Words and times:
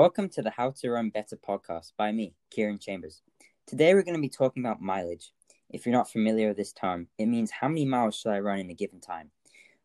Welcome 0.00 0.30
to 0.30 0.40
the 0.40 0.48
How 0.48 0.70
to 0.80 0.92
Run 0.92 1.10
Better 1.10 1.36
podcast 1.36 1.92
by 1.98 2.10
me, 2.10 2.32
Kieran 2.50 2.78
Chambers. 2.78 3.20
Today 3.66 3.92
we're 3.92 4.02
going 4.02 4.16
to 4.16 4.22
be 4.22 4.30
talking 4.30 4.64
about 4.64 4.80
mileage. 4.80 5.34
If 5.68 5.84
you're 5.84 5.92
not 5.92 6.10
familiar 6.10 6.48
with 6.48 6.56
this 6.56 6.72
term, 6.72 7.08
it 7.18 7.26
means 7.26 7.50
how 7.50 7.68
many 7.68 7.84
miles 7.84 8.16
should 8.16 8.32
I 8.32 8.38
run 8.38 8.60
in 8.60 8.70
a 8.70 8.74
given 8.74 9.02
time. 9.02 9.30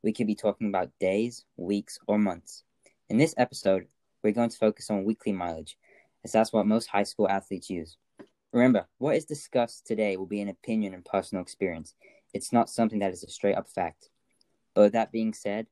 We 0.04 0.14
could 0.14 0.26
be 0.26 0.34
talking 0.34 0.70
about 0.70 0.98
days, 1.02 1.44
weeks, 1.58 2.00
or 2.08 2.18
months. 2.18 2.64
In 3.10 3.18
this 3.18 3.36
episode, 3.38 3.88
we're 4.24 4.32
going 4.32 4.52
to 4.52 4.58
focus 4.58 4.90
on 4.90 5.04
weekly 5.04 5.34
mileage, 5.34 5.78
as 6.24 6.32
that's 6.32 6.54
what 6.54 6.66
most 6.66 6.88
high 6.88 7.04
school 7.04 7.28
athletes 7.28 7.70
use. 7.70 7.98
Remember, 8.54 8.88
what 9.00 9.18
is 9.18 9.26
discussed 9.26 9.86
today 9.86 10.16
will 10.16 10.28
be 10.28 10.40
an 10.40 10.48
opinion 10.48 10.94
and 10.94 11.04
personal 11.04 11.42
experience. 11.42 11.94
It's 12.34 12.54
not 12.54 12.70
something 12.70 13.00
that 13.00 13.12
is 13.12 13.26
a 13.26 13.30
straight 13.30 13.58
up 13.58 13.68
fact. 13.68 14.08
But 14.76 14.84
with 14.84 14.94
that 14.94 15.12
being 15.12 15.34
said, 15.34 15.68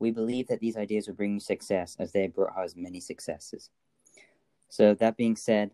we 0.00 0.10
believe 0.10 0.48
that 0.48 0.58
these 0.58 0.76
ideas 0.76 1.06
will 1.06 1.14
bring 1.14 1.34
you 1.34 1.40
success 1.40 1.96
as 2.00 2.10
they 2.10 2.22
have 2.22 2.34
brought 2.34 2.58
us 2.58 2.74
many 2.74 2.98
successes. 2.98 3.70
So, 4.74 4.92
that 4.92 5.16
being 5.16 5.36
said, 5.36 5.70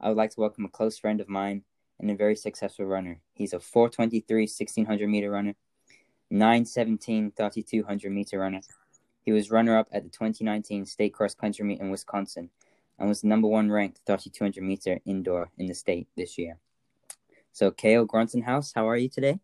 I 0.00 0.06
would 0.06 0.16
like 0.16 0.30
to 0.30 0.40
welcome 0.40 0.64
a 0.64 0.68
close 0.68 0.96
friend 0.96 1.20
of 1.20 1.28
mine 1.28 1.64
and 1.98 2.08
a 2.08 2.14
very 2.14 2.36
successful 2.36 2.84
runner. 2.84 3.18
He's 3.34 3.52
a 3.52 3.58
423 3.58 4.42
1600 4.42 5.08
meter 5.08 5.32
runner, 5.32 5.56
917 6.30 7.32
3200 7.36 8.12
meter 8.12 8.38
runner. 8.38 8.60
He 9.24 9.32
was 9.32 9.50
runner 9.50 9.76
up 9.76 9.88
at 9.90 10.04
the 10.04 10.10
2019 10.10 10.86
state 10.86 11.12
cross 11.12 11.34
country 11.34 11.64
meet 11.64 11.80
in 11.80 11.90
Wisconsin 11.90 12.50
and 13.00 13.08
was 13.08 13.22
the 13.22 13.26
number 13.26 13.48
one 13.48 13.68
ranked 13.68 14.02
3200 14.06 14.62
meter 14.62 15.00
indoor 15.04 15.50
in 15.58 15.66
the 15.66 15.74
state 15.74 16.06
this 16.16 16.38
year. 16.38 16.56
So, 17.52 17.72
Cael 17.72 18.06
Grotenhuis, 18.06 18.70
how 18.76 18.88
are 18.88 18.96
you 18.96 19.08
today? 19.08 19.40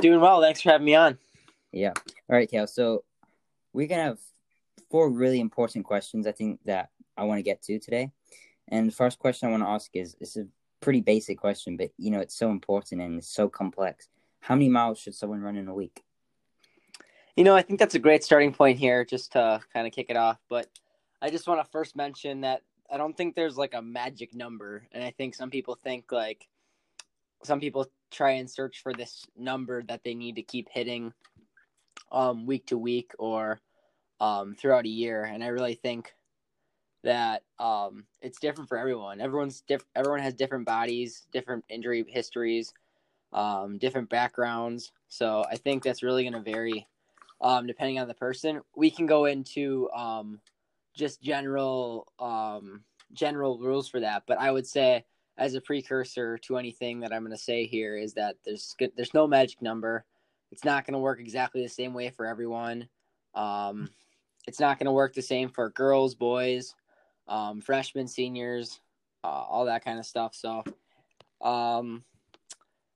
Doing 0.00 0.22
well. 0.22 0.40
Thanks 0.40 0.62
for 0.62 0.70
having 0.70 0.86
me 0.86 0.94
on. 0.94 1.18
Yeah. 1.72 1.92
All 1.98 2.36
right, 2.36 2.50
Cael. 2.50 2.70
So, 2.70 3.04
we're 3.74 3.86
going 3.86 3.98
to 3.98 4.04
have 4.04 4.18
four 4.96 5.10
really 5.10 5.40
important 5.40 5.84
questions 5.84 6.26
I 6.26 6.32
think 6.32 6.58
that 6.64 6.88
I 7.18 7.24
want 7.24 7.38
to 7.38 7.42
get 7.42 7.60
to 7.64 7.78
today. 7.78 8.12
And 8.68 8.88
the 8.88 8.94
first 8.94 9.18
question 9.18 9.46
I 9.46 9.50
want 9.50 9.62
to 9.62 9.68
ask 9.68 9.90
is 9.92 10.16
it's 10.22 10.38
a 10.38 10.46
pretty 10.80 11.02
basic 11.02 11.36
question, 11.38 11.76
but 11.76 11.90
you 11.98 12.10
know, 12.10 12.20
it's 12.20 12.34
so 12.34 12.50
important 12.50 13.02
and 13.02 13.18
it's 13.18 13.28
so 13.28 13.46
complex. 13.46 14.08
How 14.40 14.54
many 14.54 14.70
miles 14.70 14.98
should 14.98 15.14
someone 15.14 15.42
run 15.42 15.56
in 15.56 15.68
a 15.68 15.74
week? 15.74 16.02
You 17.36 17.44
know, 17.44 17.54
I 17.54 17.60
think 17.60 17.78
that's 17.78 17.94
a 17.94 17.98
great 17.98 18.24
starting 18.24 18.54
point 18.54 18.78
here 18.78 19.04
just 19.04 19.32
to 19.32 19.60
kind 19.70 19.86
of 19.86 19.92
kick 19.92 20.06
it 20.08 20.16
off. 20.16 20.38
But 20.48 20.66
I 21.20 21.28
just 21.28 21.46
want 21.46 21.62
to 21.62 21.70
first 21.70 21.94
mention 21.94 22.40
that 22.40 22.62
I 22.90 22.96
don't 22.96 23.14
think 23.14 23.34
there's 23.34 23.58
like 23.58 23.74
a 23.74 23.82
magic 23.82 24.34
number. 24.34 24.86
And 24.92 25.04
I 25.04 25.10
think 25.10 25.34
some 25.34 25.50
people 25.50 25.74
think 25.74 26.10
like 26.10 26.48
some 27.42 27.60
people 27.60 27.84
try 28.10 28.30
and 28.30 28.50
search 28.50 28.82
for 28.82 28.94
this 28.94 29.26
number 29.36 29.82
that 29.88 30.04
they 30.04 30.14
need 30.14 30.36
to 30.36 30.42
keep 30.42 30.70
hitting 30.70 31.12
um, 32.10 32.46
week 32.46 32.64
to 32.68 32.78
week 32.78 33.12
or 33.18 33.60
um, 34.20 34.54
throughout 34.54 34.84
a 34.84 34.90
year. 34.90 35.24
And 35.24 35.42
I 35.42 35.48
really 35.48 35.74
think 35.74 36.14
that 37.04 37.42
um, 37.58 38.04
it's 38.20 38.40
different 38.40 38.68
for 38.68 38.78
everyone. 38.78 39.20
Everyone's 39.20 39.60
diff- 39.60 39.86
everyone 39.94 40.20
has 40.20 40.34
different 40.34 40.66
bodies, 40.66 41.26
different 41.32 41.64
injury 41.68 42.04
histories, 42.08 42.72
um, 43.32 43.78
different 43.78 44.08
backgrounds. 44.08 44.92
So 45.08 45.44
I 45.50 45.56
think 45.56 45.82
that's 45.82 46.02
really 46.02 46.28
going 46.28 46.32
to 46.44 46.50
vary 46.50 46.86
um, 47.40 47.66
depending 47.66 47.98
on 47.98 48.08
the 48.08 48.14
person. 48.14 48.60
We 48.74 48.90
can 48.90 49.06
go 49.06 49.26
into 49.26 49.90
um, 49.94 50.40
just 50.94 51.22
general 51.22 52.12
um, 52.18 52.82
general 53.12 53.58
rules 53.58 53.88
for 53.88 54.00
that, 54.00 54.24
but 54.26 54.38
I 54.38 54.50
would 54.50 54.66
say 54.66 55.04
as 55.38 55.54
a 55.54 55.60
precursor 55.60 56.38
to 56.38 56.56
anything 56.56 57.00
that 57.00 57.12
I'm 57.12 57.22
going 57.22 57.36
to 57.36 57.42
say 57.42 57.66
here 57.66 57.96
is 57.96 58.14
that 58.14 58.36
there's 58.44 58.74
there's 58.96 59.14
no 59.14 59.26
magic 59.26 59.62
number. 59.62 60.04
It's 60.50 60.64
not 60.64 60.86
going 60.86 60.94
to 60.94 60.98
work 60.98 61.20
exactly 61.20 61.62
the 61.62 61.68
same 61.68 61.92
way 61.92 62.10
for 62.10 62.26
everyone. 62.26 62.88
Um, 63.34 63.90
it's 64.46 64.60
not 64.60 64.78
going 64.78 64.86
to 64.86 64.92
work 64.92 65.14
the 65.14 65.22
same 65.22 65.48
for 65.48 65.70
girls, 65.70 66.14
boys, 66.14 66.74
um, 67.28 67.60
freshmen, 67.60 68.06
seniors, 68.06 68.80
uh, 69.24 69.28
all 69.28 69.64
that 69.66 69.84
kind 69.84 69.98
of 69.98 70.06
stuff. 70.06 70.34
So, 70.34 70.62
um, 71.42 72.04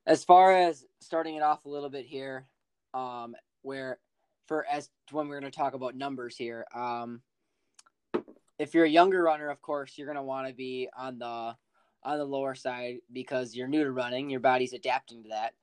as 0.05 0.23
far 0.23 0.53
as 0.53 0.85
starting 0.99 1.35
it 1.35 1.43
off 1.43 1.65
a 1.65 1.69
little 1.69 1.89
bit 1.89 2.05
here, 2.05 2.45
um, 2.93 3.35
where 3.61 3.99
for 4.47 4.65
as 4.65 4.89
when 5.11 5.27
we're 5.27 5.39
going 5.39 5.51
to 5.51 5.57
talk 5.57 5.73
about 5.73 5.95
numbers 5.95 6.35
here, 6.37 6.65
um, 6.73 7.21
if 8.57 8.73
you're 8.73 8.85
a 8.85 8.89
younger 8.89 9.23
runner, 9.23 9.49
of 9.49 9.61
course, 9.61 9.97
you're 9.97 10.07
going 10.07 10.17
to 10.17 10.23
want 10.23 10.47
to 10.47 10.53
be 10.53 10.87
on 10.97 11.19
the 11.19 11.55
on 12.03 12.17
the 12.17 12.25
lower 12.25 12.55
side 12.55 12.97
because 13.11 13.55
you're 13.55 13.67
new 13.67 13.83
to 13.83 13.91
running, 13.91 14.29
your 14.29 14.39
body's 14.39 14.73
adapting 14.73 15.23
to 15.23 15.29
that, 15.29 15.53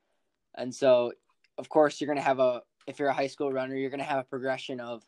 and 0.55 0.75
so 0.75 1.13
of 1.57 1.69
course 1.69 2.01
you're 2.01 2.07
going 2.07 2.19
to 2.19 2.23
have 2.23 2.39
a 2.39 2.63
if 2.87 2.99
you're 2.99 3.09
a 3.09 3.15
high 3.15 3.27
school 3.27 3.53
runner, 3.53 3.75
you're 3.75 3.91
going 3.91 3.99
to 4.01 4.07
have 4.07 4.21
a 4.21 4.25
progression 4.25 4.81
of 4.81 5.05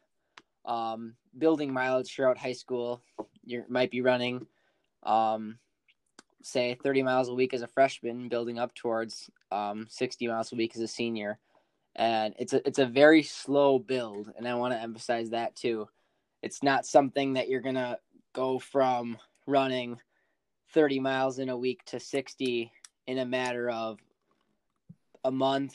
um, 0.65 1.15
building 1.37 1.73
mileage 1.73 2.15
throughout 2.15 2.39
high 2.39 2.53
school. 2.53 3.03
You 3.45 3.65
might 3.69 3.91
be 3.91 4.01
running, 4.01 4.47
um, 5.03 5.59
say, 6.43 6.77
30 6.83 7.03
miles 7.03 7.29
a 7.29 7.35
week 7.35 7.55
as 7.55 7.63
a 7.63 7.69
freshman, 7.69 8.29
building 8.29 8.59
up 8.59 8.75
towards 8.75 9.31
um, 9.51 9.87
60 9.89 10.27
miles 10.29 10.53
a 10.53 10.57
week 10.57 10.73
as 10.77 10.83
a 10.83 10.89
senior. 10.89 11.39
And 11.97 12.35
it's 12.39 12.53
a 12.53 12.67
it's 12.67 12.79
a 12.79 12.87
very 12.87 13.25
slow 13.25 13.79
build, 13.79 14.33
and 14.39 14.47
I 14.47 14.55
want 14.55 14.73
to 14.73 14.81
emphasize 14.81 15.31
that 15.31 15.57
too. 15.57 15.89
It's 16.41 16.63
not 16.63 16.87
something 16.87 17.33
that 17.33 17.49
you're 17.49 17.61
gonna 17.61 17.99
go 18.33 18.61
from 18.61 19.19
running 19.47 20.01
30 20.73 21.01
miles 21.01 21.41
in 21.41 21.49
a 21.49 21.57
week 21.57 21.85
to 21.87 21.99
60 21.99 22.71
in 23.09 23.19
a 23.19 23.25
matter 23.25 23.69
of 23.71 23.99
a 25.25 25.33
month, 25.33 25.75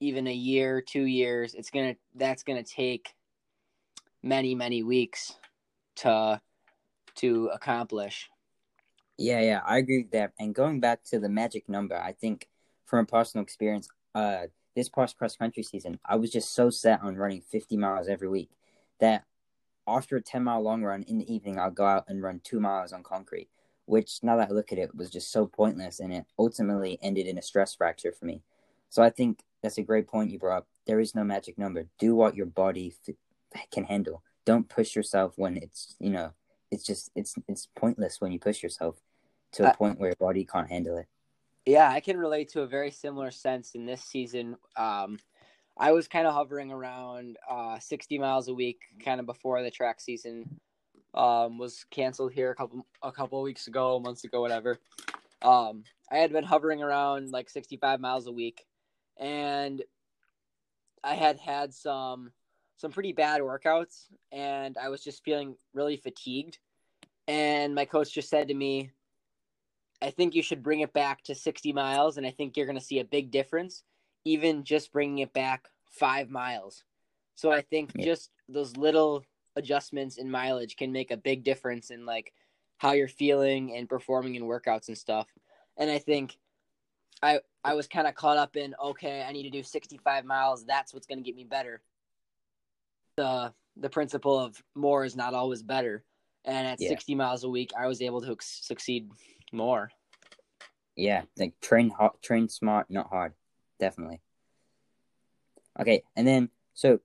even 0.00 0.26
a 0.26 0.32
year, 0.32 0.80
two 0.80 1.04
years. 1.04 1.54
It's 1.54 1.70
gonna 1.70 1.96
that's 2.14 2.42
gonna 2.42 2.62
take 2.62 3.14
many 4.22 4.54
many 4.54 4.82
weeks 4.82 5.34
to 5.96 6.40
to 7.16 7.50
accomplish. 7.52 8.28
Yeah, 9.16 9.40
yeah, 9.40 9.60
I 9.66 9.78
agree 9.78 10.02
with 10.02 10.12
that. 10.12 10.32
And 10.38 10.54
going 10.54 10.78
back 10.78 11.02
to 11.06 11.18
the 11.18 11.28
magic 11.28 11.68
number, 11.68 11.96
I 11.96 12.12
think 12.12 12.48
from 12.84 13.00
a 13.00 13.04
personal 13.04 13.42
experience, 13.42 13.88
uh, 14.14 14.46
this 14.76 14.88
past 14.88 15.18
cross 15.18 15.34
country 15.34 15.64
season, 15.64 15.98
I 16.06 16.14
was 16.16 16.30
just 16.30 16.54
so 16.54 16.70
set 16.70 17.02
on 17.02 17.16
running 17.16 17.40
50 17.40 17.76
miles 17.76 18.06
every 18.06 18.28
week 18.28 18.50
that 19.00 19.24
after 19.88 20.16
a 20.16 20.22
10 20.22 20.44
mile 20.44 20.62
long 20.62 20.82
run 20.82 21.02
in 21.02 21.18
the 21.18 21.32
evening, 21.32 21.58
I'll 21.58 21.70
go 21.70 21.86
out 21.86 22.04
and 22.06 22.22
run 22.22 22.40
two 22.44 22.60
miles 22.60 22.92
on 22.92 23.02
concrete, 23.02 23.48
which 23.86 24.20
now 24.22 24.36
that 24.36 24.50
I 24.50 24.52
look 24.52 24.70
at 24.70 24.78
it 24.78 24.94
was 24.94 25.10
just 25.10 25.32
so 25.32 25.46
pointless 25.46 25.98
and 25.98 26.12
it 26.12 26.26
ultimately 26.38 26.98
ended 27.02 27.26
in 27.26 27.38
a 27.38 27.42
stress 27.42 27.74
fracture 27.74 28.12
for 28.12 28.26
me. 28.26 28.42
So 28.88 29.02
I 29.02 29.10
think 29.10 29.40
that's 29.62 29.78
a 29.78 29.82
great 29.82 30.06
point 30.06 30.30
you 30.30 30.38
brought 30.38 30.58
up. 30.58 30.68
There 30.86 31.00
is 31.00 31.14
no 31.14 31.24
magic 31.24 31.58
number. 31.58 31.86
Do 31.98 32.14
what 32.14 32.36
your 32.36 32.46
body 32.46 32.94
can 33.70 33.84
handle. 33.84 34.22
Don't 34.44 34.68
push 34.68 34.96
yourself 34.96 35.34
when 35.36 35.56
it's 35.56 35.94
you 35.98 36.10
know 36.10 36.32
it's 36.70 36.84
just 36.84 37.10
it's 37.14 37.34
it's 37.48 37.68
pointless 37.76 38.20
when 38.20 38.32
you 38.32 38.38
push 38.38 38.62
yourself 38.62 38.96
to 39.52 39.64
a 39.64 39.68
uh, 39.68 39.74
point 39.74 39.98
where 39.98 40.10
your 40.10 40.16
body 40.16 40.44
can't 40.44 40.68
handle 40.68 40.98
it. 40.98 41.06
Yeah, 41.66 41.90
I 41.90 42.00
can 42.00 42.16
relate 42.16 42.50
to 42.50 42.62
a 42.62 42.66
very 42.66 42.90
similar 42.90 43.30
sense 43.30 43.74
in 43.74 43.84
this 43.84 44.02
season. 44.02 44.56
Um, 44.76 45.18
I 45.76 45.92
was 45.92 46.08
kind 46.08 46.26
of 46.26 46.34
hovering 46.34 46.72
around 46.72 47.36
uh, 47.48 47.78
60 47.78 48.18
miles 48.18 48.48
a 48.48 48.54
week, 48.54 48.80
kind 49.04 49.20
of 49.20 49.26
before 49.26 49.62
the 49.62 49.70
track 49.70 50.00
season 50.00 50.60
um, 51.14 51.58
was 51.58 51.84
canceled 51.90 52.32
here 52.32 52.50
a 52.50 52.54
couple 52.54 52.86
a 53.02 53.12
couple 53.12 53.42
weeks 53.42 53.66
ago, 53.66 54.00
months 54.00 54.24
ago, 54.24 54.40
whatever. 54.40 54.78
Um, 55.42 55.84
I 56.10 56.16
had 56.18 56.32
been 56.32 56.44
hovering 56.44 56.82
around 56.82 57.30
like 57.30 57.48
65 57.50 58.00
miles 58.00 58.26
a 58.26 58.32
week, 58.32 58.64
and 59.18 59.82
I 61.04 61.14
had 61.14 61.38
had 61.38 61.72
some 61.72 62.32
some 62.78 62.92
pretty 62.92 63.12
bad 63.12 63.40
workouts 63.40 64.04
and 64.32 64.76
I 64.78 64.88
was 64.88 65.02
just 65.02 65.24
feeling 65.24 65.56
really 65.74 65.96
fatigued. 65.96 66.58
And 67.26 67.74
my 67.74 67.84
coach 67.84 68.14
just 68.14 68.30
said 68.30 68.48
to 68.48 68.54
me, 68.54 68.92
I 70.00 70.10
think 70.10 70.34
you 70.34 70.42
should 70.42 70.62
bring 70.62 70.80
it 70.80 70.92
back 70.92 71.22
to 71.24 71.34
60 71.34 71.72
miles. 71.72 72.16
And 72.16 72.26
I 72.26 72.30
think 72.30 72.56
you're 72.56 72.66
going 72.66 72.78
to 72.78 72.84
see 72.84 73.00
a 73.00 73.04
big 73.04 73.30
difference, 73.32 73.82
even 74.24 74.64
just 74.64 74.92
bringing 74.92 75.18
it 75.18 75.32
back 75.32 75.68
five 75.90 76.30
miles. 76.30 76.84
So 77.34 77.50
I 77.50 77.62
think 77.62 77.90
yeah. 77.94 78.04
just 78.04 78.30
those 78.48 78.76
little 78.76 79.24
adjustments 79.56 80.16
in 80.16 80.30
mileage 80.30 80.76
can 80.76 80.92
make 80.92 81.10
a 81.10 81.16
big 81.16 81.42
difference 81.42 81.90
in 81.90 82.06
like 82.06 82.32
how 82.78 82.92
you're 82.92 83.08
feeling 83.08 83.74
and 83.76 83.88
performing 83.88 84.36
in 84.36 84.44
workouts 84.44 84.86
and 84.86 84.96
stuff. 84.96 85.26
And 85.76 85.90
I 85.90 85.98
think 85.98 86.38
I 87.22 87.40
I 87.64 87.74
was 87.74 87.88
kind 87.88 88.06
of 88.06 88.14
caught 88.14 88.36
up 88.36 88.56
in 88.56 88.74
okay, 88.82 89.24
I 89.28 89.32
need 89.32 89.42
to 89.42 89.50
do 89.50 89.64
65 89.64 90.24
miles. 90.24 90.64
That's 90.64 90.94
what's 90.94 91.06
going 91.06 91.18
to 91.18 91.24
get 91.24 91.34
me 91.34 91.44
better 91.44 91.82
the 93.18 93.52
the 93.76 93.90
principle 93.90 94.38
of 94.38 94.60
more 94.74 95.04
is 95.04 95.16
not 95.16 95.34
always 95.34 95.62
better. 95.62 96.04
And 96.44 96.66
at 96.66 96.80
yeah. 96.80 96.88
60 96.88 97.14
miles 97.14 97.44
a 97.44 97.48
week, 97.48 97.70
I 97.78 97.86
was 97.86 98.00
able 98.00 98.22
to 98.22 98.36
succeed 98.40 99.10
more. 99.52 99.90
Yeah, 100.96 101.22
like 101.36 101.60
train 101.60 101.90
hard, 101.90 102.12
train 102.22 102.48
smart, 102.48 102.86
not 102.90 103.08
hard, 103.08 103.34
definitely. 103.78 104.20
Okay, 105.78 106.02
and 106.16 106.26
then 106.26 106.50
so 106.74 107.00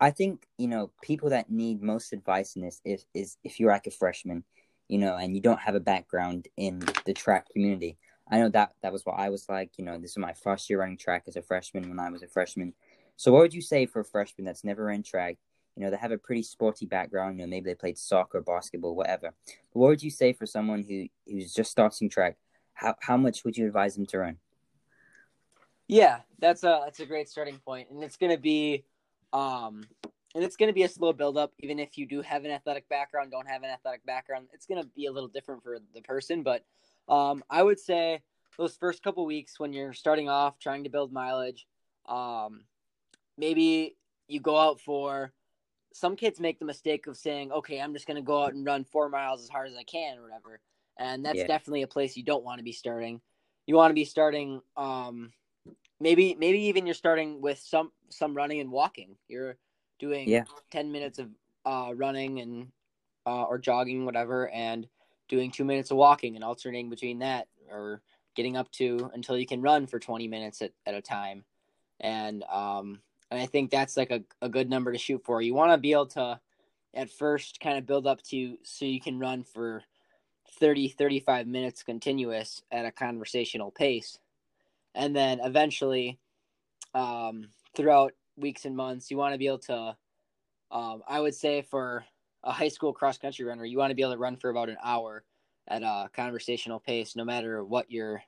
I 0.00 0.10
think 0.10 0.46
you 0.58 0.68
know 0.68 0.90
people 1.02 1.30
that 1.30 1.50
need 1.50 1.82
most 1.82 2.12
advice 2.12 2.56
in 2.56 2.62
this 2.62 2.80
is 2.84 3.06
is 3.14 3.36
if 3.44 3.58
you're 3.58 3.72
like 3.72 3.86
a 3.86 3.90
freshman, 3.90 4.44
you 4.88 4.98
know, 4.98 5.16
and 5.16 5.34
you 5.34 5.40
don't 5.40 5.60
have 5.60 5.74
a 5.74 5.80
background 5.80 6.48
in 6.56 6.80
the 7.06 7.14
track 7.14 7.48
community. 7.50 7.96
I 8.30 8.38
know 8.38 8.50
that 8.50 8.72
that 8.82 8.92
was 8.92 9.06
what 9.06 9.18
I 9.18 9.30
was 9.30 9.48
like. 9.48 9.70
You 9.78 9.84
know, 9.84 9.96
this 9.98 10.10
is 10.10 10.18
my 10.18 10.34
first 10.34 10.68
year 10.68 10.80
running 10.80 10.98
track 10.98 11.24
as 11.26 11.36
a 11.36 11.42
freshman 11.42 11.88
when 11.88 12.00
I 12.00 12.10
was 12.10 12.22
a 12.22 12.28
freshman. 12.28 12.74
So, 13.16 13.32
what 13.32 13.40
would 13.40 13.54
you 13.54 13.62
say 13.62 13.86
for 13.86 14.00
a 14.00 14.04
freshman 14.04 14.44
that's 14.44 14.64
never 14.64 14.84
ran 14.84 15.02
track 15.02 15.38
You 15.78 15.84
know, 15.84 15.92
they 15.92 15.96
have 15.96 16.10
a 16.10 16.18
pretty 16.18 16.42
sporty 16.42 16.86
background. 16.86 17.38
You 17.38 17.46
know, 17.46 17.50
maybe 17.50 17.70
they 17.70 17.76
played 17.76 17.98
soccer, 17.98 18.40
basketball, 18.40 18.96
whatever. 18.96 19.32
But 19.46 19.78
what 19.78 19.88
would 19.90 20.02
you 20.02 20.10
say 20.10 20.32
for 20.32 20.44
someone 20.44 20.82
who 20.82 21.06
who's 21.24 21.54
just 21.54 21.70
starting 21.70 22.10
track? 22.10 22.36
How 22.74 22.96
how 23.00 23.16
much 23.16 23.44
would 23.44 23.56
you 23.56 23.64
advise 23.64 23.94
them 23.94 24.04
to 24.06 24.18
run? 24.18 24.38
Yeah, 25.86 26.18
that's 26.40 26.64
a 26.64 26.80
that's 26.84 26.98
a 26.98 27.06
great 27.06 27.28
starting 27.28 27.58
point, 27.64 27.90
and 27.90 28.02
it's 28.02 28.16
going 28.16 28.32
to 28.32 28.42
be, 28.42 28.86
um, 29.32 29.84
and 30.34 30.42
it's 30.42 30.56
going 30.56 30.66
to 30.66 30.74
be 30.74 30.82
a 30.82 30.88
slow 30.88 31.12
build 31.12 31.38
up. 31.38 31.52
Even 31.60 31.78
if 31.78 31.96
you 31.96 32.06
do 32.06 32.22
have 32.22 32.44
an 32.44 32.50
athletic 32.50 32.88
background, 32.88 33.30
don't 33.30 33.48
have 33.48 33.62
an 33.62 33.70
athletic 33.70 34.04
background, 34.04 34.48
it's 34.52 34.66
going 34.66 34.82
to 34.82 34.88
be 34.96 35.06
a 35.06 35.12
little 35.12 35.28
different 35.28 35.62
for 35.62 35.78
the 35.94 36.00
person. 36.02 36.42
But 36.42 36.64
um, 37.08 37.44
I 37.48 37.62
would 37.62 37.78
say 37.78 38.22
those 38.58 38.76
first 38.76 39.04
couple 39.04 39.24
weeks 39.26 39.60
when 39.60 39.72
you're 39.72 39.92
starting 39.92 40.28
off 40.28 40.58
trying 40.58 40.82
to 40.82 40.90
build 40.90 41.12
mileage, 41.12 41.68
um, 42.08 42.64
maybe 43.36 43.96
you 44.26 44.40
go 44.40 44.58
out 44.58 44.80
for. 44.80 45.32
Some 45.98 46.16
kids 46.16 46.38
make 46.38 46.58
the 46.58 46.64
mistake 46.64 47.06
of 47.06 47.16
saying, 47.16 47.50
"Okay, 47.52 47.80
I'm 47.80 47.92
just 47.92 48.06
going 48.06 48.16
to 48.16 48.22
go 48.22 48.44
out 48.44 48.54
and 48.54 48.64
run 48.64 48.84
four 48.84 49.08
miles 49.08 49.42
as 49.42 49.48
hard 49.48 49.68
as 49.68 49.76
I 49.76 49.82
can, 49.82 50.18
or 50.18 50.22
whatever," 50.22 50.60
and 50.96 51.24
that's 51.24 51.38
Yeah. 51.38 51.46
definitely 51.46 51.82
a 51.82 51.88
place 51.88 52.16
you 52.16 52.22
don't 52.22 52.44
want 52.44 52.58
to 52.58 52.64
be 52.64 52.72
starting. 52.72 53.20
You 53.66 53.74
want 53.74 53.90
to 53.90 53.94
be 53.94 54.04
starting. 54.04 54.62
Um, 54.76 55.32
maybe 56.00 56.34
maybe 56.34 56.60
even 56.60 56.86
you're 56.86 56.94
starting 56.94 57.40
with 57.40 57.58
some 57.58 57.92
some 58.08 58.34
running 58.34 58.60
and 58.60 58.70
walking 58.70 59.16
you're 59.28 59.56
doing 59.98 60.28
Yeah. 60.28 60.44
10 60.70 60.92
minutes 60.92 61.18
of 61.18 61.28
uh, 61.66 61.92
running 61.94 62.40
and 62.40 62.68
uh, 63.26 63.42
or 63.42 63.58
jogging 63.58 64.04
whatever 64.04 64.48
and 64.50 64.88
doing 65.28 65.50
two 65.50 65.64
minutes 65.64 65.90
of 65.90 65.96
walking 65.96 66.36
and 66.36 66.44
alternating 66.44 66.88
between 66.88 67.18
that 67.18 67.48
or 67.70 68.00
getting 68.34 68.56
up 68.56 68.70
to 68.70 69.10
until 69.12 69.36
you 69.36 69.44
can 69.44 69.60
run 69.60 69.86
for 69.86 69.98
20 69.98 70.28
minutes 70.28 70.62
at, 70.62 70.72
at 70.86 70.94
a 70.94 71.02
time 71.02 71.44
and 72.00 72.44
um 72.44 73.00
and 73.30 73.40
i 73.40 73.46
think 73.46 73.70
that's 73.70 73.96
like 73.96 74.10
a, 74.10 74.22
a 74.42 74.48
good 74.48 74.68
number 74.68 74.92
to 74.92 74.98
shoot 74.98 75.22
for. 75.24 75.42
You 75.42 75.54
want 75.54 75.72
to 75.72 75.78
be 75.78 75.92
able 75.92 76.06
to 76.08 76.40
at 76.94 77.10
first 77.10 77.60
kind 77.60 77.78
of 77.78 77.86
build 77.86 78.06
up 78.06 78.22
to 78.24 78.56
so 78.62 78.84
you 78.84 79.00
can 79.00 79.18
run 79.18 79.44
for 79.44 79.82
30 80.60 80.88
35 80.88 81.46
minutes 81.46 81.82
continuous 81.82 82.62
at 82.72 82.86
a 82.86 82.92
conversational 82.92 83.70
pace. 83.70 84.18
And 84.94 85.14
then 85.14 85.40
eventually 85.40 86.18
um, 86.94 87.48
throughout 87.76 88.12
weeks 88.36 88.64
and 88.64 88.76
months 88.76 89.10
you 89.10 89.16
want 89.16 89.34
to 89.34 89.38
be 89.38 89.46
able 89.46 89.58
to 89.58 89.96
um, 90.70 91.02
i 91.08 91.20
would 91.20 91.34
say 91.34 91.60
for 91.60 92.04
a 92.44 92.52
high 92.52 92.68
school 92.68 92.92
cross 92.92 93.18
country 93.18 93.44
runner 93.44 93.64
you 93.64 93.76
want 93.76 93.90
to 93.90 93.96
be 93.96 94.02
able 94.02 94.12
to 94.12 94.18
run 94.18 94.36
for 94.36 94.48
about 94.48 94.68
an 94.68 94.76
hour 94.82 95.24
at 95.66 95.82
a 95.82 96.08
conversational 96.14 96.78
pace 96.78 97.16
no 97.16 97.24
matter 97.24 97.64
what 97.64 97.90
your 97.90 98.22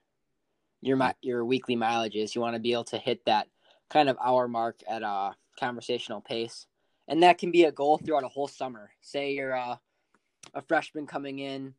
your 0.82 0.98
your 1.22 1.44
weekly 1.44 1.76
mileage 1.76 2.16
is. 2.16 2.34
You 2.34 2.40
want 2.40 2.54
to 2.54 2.60
be 2.60 2.72
able 2.72 2.84
to 2.84 2.98
hit 2.98 3.24
that 3.26 3.48
kind 3.90 4.08
of 4.08 4.16
hour 4.24 4.48
mark 4.48 4.80
at 4.88 5.02
a 5.02 5.34
conversational 5.58 6.20
pace 6.20 6.66
and 7.08 7.22
that 7.22 7.38
can 7.38 7.50
be 7.50 7.64
a 7.64 7.72
goal 7.72 7.98
throughout 7.98 8.24
a 8.24 8.28
whole 8.28 8.48
summer 8.48 8.90
say 9.00 9.32
you're 9.32 9.56
uh, 9.56 9.76
a 10.54 10.62
freshman 10.62 11.06
coming 11.06 11.38
in 11.40 11.74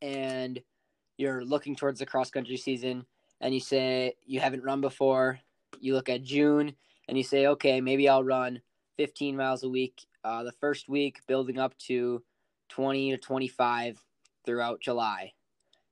and 0.00 0.60
you're 1.16 1.44
looking 1.44 1.76
towards 1.76 1.98
the 1.98 2.06
cross 2.06 2.30
country 2.30 2.56
season 2.56 3.04
and 3.40 3.52
you 3.54 3.60
say 3.60 4.14
you 4.24 4.40
haven't 4.40 4.64
run 4.64 4.80
before, 4.80 5.38
you 5.80 5.94
look 5.94 6.08
at 6.08 6.22
June 6.22 6.74
and 7.08 7.18
you 7.18 7.24
say, 7.24 7.46
okay, 7.46 7.80
maybe 7.80 8.08
I'll 8.08 8.24
run 8.24 8.60
15 8.96 9.36
miles 9.36 9.62
a 9.64 9.68
week 9.68 10.02
uh, 10.24 10.44
the 10.44 10.52
first 10.52 10.88
week, 10.88 11.20
building 11.26 11.58
up 11.58 11.76
to 11.78 12.22
20 12.68 13.10
to 13.10 13.18
25 13.18 13.98
throughout 14.44 14.80
July. 14.80 15.32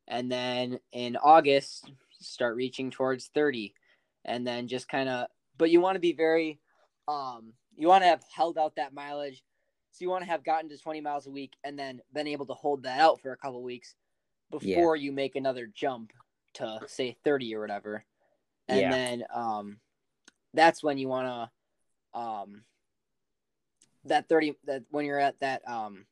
And 0.07 0.31
then 0.31 0.79
in 0.93 1.17
August, 1.17 1.91
start 2.21 2.57
reaching 2.57 2.91
towards 2.91 3.27
30. 3.29 3.75
And 4.25 4.47
then 4.47 4.69
just 4.69 4.89
kind 4.89 5.09
of, 5.09 5.27
but 5.57 5.71
you 5.71 5.81
want 5.81 5.97
to 5.97 6.01
be 6.01 6.13
very, 6.13 6.61
um, 7.09 7.53
you 7.77 7.89
want 7.89 8.03
to 8.03 8.09
have 8.09 8.23
held 8.35 8.59
out 8.59 8.77
that 8.77 8.93
mileage. 8.93 9.43
So 9.93 10.05
you 10.05 10.11
want 10.11 10.23
to 10.25 10.31
have 10.31 10.45
gotten 10.45 10.69
to 10.71 10.79
20 10.79 11.01
miles 11.01 11.27
a 11.27 11.31
week 11.31 11.55
and 11.65 11.79
then 11.79 12.01
been 12.13 12.29
able 12.29 12.47
to 12.47 12.55
hold 12.55 12.85
that 12.85 13.01
out 13.01 13.21
for 13.21 13.33
a 13.33 13.37
couple 13.37 13.63
weeks 13.63 13.95
before 14.51 14.95
you 14.97 15.13
make 15.13 15.37
another 15.37 15.67
jump 15.73 16.13
to 16.55 16.81
say 16.87 17.17
30 17.25 17.55
or 17.55 17.61
whatever 17.61 18.05
and 18.69 18.81
Yeah. 18.81 18.91
then 18.91 19.25
um 19.33 19.79
that's 20.55 20.83
when 20.83 20.99
you 20.99 21.09
want 21.09 21.51
to 22.15 22.19
um 22.19 22.63
that 24.05 24.29
30 24.29 24.57
that 24.65 24.83
when 24.91 25.05
you're 25.05 25.21
at 25.21 25.39
that 25.41 25.63
um 25.69 26.07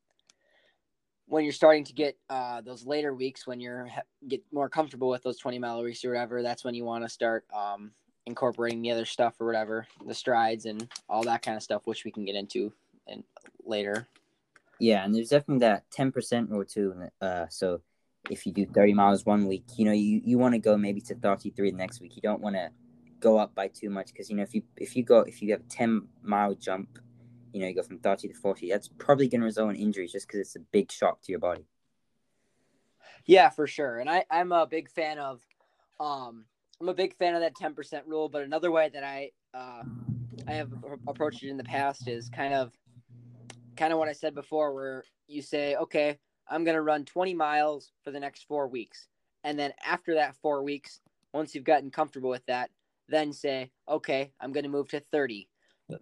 when 1.29 1.45
you're 1.45 1.53
starting 1.53 1.85
to 1.85 1.93
get 1.93 2.17
uh 2.31 2.61
those 2.63 2.87
later 2.87 3.15
weeks 3.15 3.47
when 3.47 3.61
you're 3.61 3.89
get 4.27 4.43
more 4.53 4.69
comfortable 4.69 5.09
with 5.09 5.23
those 5.23 5.39
20 5.39 5.59
mile 5.59 5.83
weeks 5.83 6.05
or 6.05 6.11
whatever 6.11 6.43
that's 6.43 6.65
when 6.65 6.75
you 6.75 6.85
want 6.85 7.05
to 7.05 7.09
start 7.09 7.45
um 7.55 7.93
incorporating 8.27 8.83
the 8.83 8.91
other 8.91 9.05
stuff 9.05 9.35
or 9.41 9.47
whatever 9.47 9.87
the 10.07 10.15
strides 10.15 10.67
and 10.67 10.89
all 11.09 11.23
that 11.23 11.43
kind 11.43 11.57
of 11.57 11.63
stuff 11.63 11.83
which 11.87 12.05
we 12.05 12.11
can 12.11 12.25
get 12.25 12.35
into 12.35 12.73
and 13.07 13.23
later 13.65 14.07
Yeah, 14.79 15.05
and 15.05 15.15
there's 15.15 15.31
definitely 15.31 15.61
that 15.61 15.91
ten 15.91 16.13
percent 16.13 16.51
rule 16.51 16.65
too. 16.65 16.95
Uh, 17.21 17.47
so 17.49 17.81
if 18.31 18.47
you 18.47 18.53
do 18.53 18.67
thirty 18.67 18.95
miles 18.95 19.27
one 19.27 19.47
week, 19.47 19.65
you 19.77 19.85
know 19.85 19.93
you, 19.93 20.21
you 20.25 20.39
want 20.39 20.55
to 20.55 20.59
go 20.59 20.77
maybe 20.77 21.01
to 21.03 21.15
thirty 21.15 21.51
three 21.51 21.71
the 21.71 21.77
next 21.77 22.01
week. 22.01 22.15
You 22.17 22.23
don't 22.23 22.41
want 22.41 22.57
to 22.57 22.71
go 23.21 23.39
up 23.39 23.55
by 23.55 23.69
too 23.69 23.91
much 23.91 24.09
because 24.09 24.31
you 24.31 24.37
know 24.37 24.43
if 24.45 24.55
you 24.55 24.63
if 24.77 24.95
you 24.95 25.03
go 25.03 25.21
if 25.21 25.43
you 25.43 25.51
have 25.51 25.61
a 25.61 25.65
ten 25.65 26.07
mile 26.23 26.55
jump, 26.55 26.99
you 27.53 27.61
know, 27.61 27.67
you 27.67 27.75
go 27.75 27.83
from 27.83 27.99
30 27.99 28.29
to 28.29 28.35
40, 28.35 28.71
that's 28.71 28.89
probably 28.89 29.29
going 29.29 29.41
to 29.41 29.47
result 29.47 29.71
in 29.71 29.77
injuries 29.77 30.13
just 30.13 30.27
because 30.27 30.41
it's 30.41 30.57
a 30.57 30.61
big 30.61 30.91
shock 30.91 31.23
to 31.23 31.33
your 31.33 31.39
body. 31.39 31.65
Yeah, 33.25 33.51
for 33.51 33.67
sure. 33.67 33.99
And 33.99 34.09
I, 34.09 34.25
I'm 34.31 34.53
a 34.53 34.67
big 34.67 34.89
fan 34.89 35.19
of, 35.19 35.43
um, 36.01 36.45
I'm 36.81 36.89
a 36.89 36.95
big 36.95 37.17
fan 37.17 37.35
of 37.35 37.41
that 37.41 37.55
10% 37.55 38.03
rule, 38.07 38.29
but 38.29 38.43
another 38.43 38.71
way 38.71 38.91
that 38.93 39.05
I, 39.05 39.31
uh, 39.55 39.83
I 40.47 40.53
have 40.53 40.73
approached 41.07 41.43
it 41.43 41.49
in 41.49 41.57
the 41.57 41.65
past 41.65 42.09
is 42.09 42.29
kind 42.29 42.55
of, 42.55 42.73
kind 43.77 43.93
of 43.93 43.99
what 43.99 44.09
I 44.09 44.13
said 44.13 44.35
before, 44.35 44.73
where 44.75 45.05
you 45.27 45.43
say, 45.43 45.77
okay, 45.77 46.19
I'm 46.49 46.65
going 46.65 46.77
to 46.77 46.83
run 46.83 47.05
20 47.05 47.35
miles 47.35 47.93
for 48.03 48.11
the 48.11 48.21
next 48.21 48.47
four 48.47 48.69
weeks. 48.69 49.09
And 49.45 49.59
then 49.59 49.73
after 49.85 50.15
that 50.15 50.37
four 50.37 50.63
weeks, 50.63 51.01
once 51.33 51.55
you've 51.55 51.65
gotten 51.65 51.91
comfortable 51.91 52.31
with 52.31 52.47
that, 52.47 52.71
then 53.09 53.33
say, 53.33 53.71
okay, 53.89 54.33
I'm 54.41 54.53
going 54.53 54.65
to 54.65 54.71
move 54.71 54.89
to 54.89 55.01
30 55.01 55.49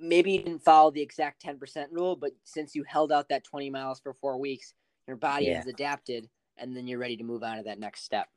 maybe 0.00 0.32
you 0.32 0.42
didn't 0.42 0.62
follow 0.64 0.90
the 0.90 1.00
exact 1.02 1.40
ten 1.40 1.58
percent 1.58 1.90
rule, 1.92 2.16
but 2.16 2.32
since 2.44 2.74
you 2.74 2.84
held 2.84 3.12
out 3.12 3.28
that 3.28 3.44
twenty 3.44 3.70
miles 3.70 4.00
for 4.00 4.14
four 4.14 4.38
weeks, 4.38 4.74
your 5.06 5.16
body 5.16 5.46
Yeah. 5.46 5.56
has 5.58 5.66
adapted 5.66 6.28
and 6.58 6.76
then 6.76 6.86
you're 6.86 6.98
ready 6.98 7.16
to 7.16 7.24
move 7.24 7.42
on 7.42 7.58
to 7.58 7.62
that 7.64 7.78
next 7.78 8.02
step. 8.02 8.28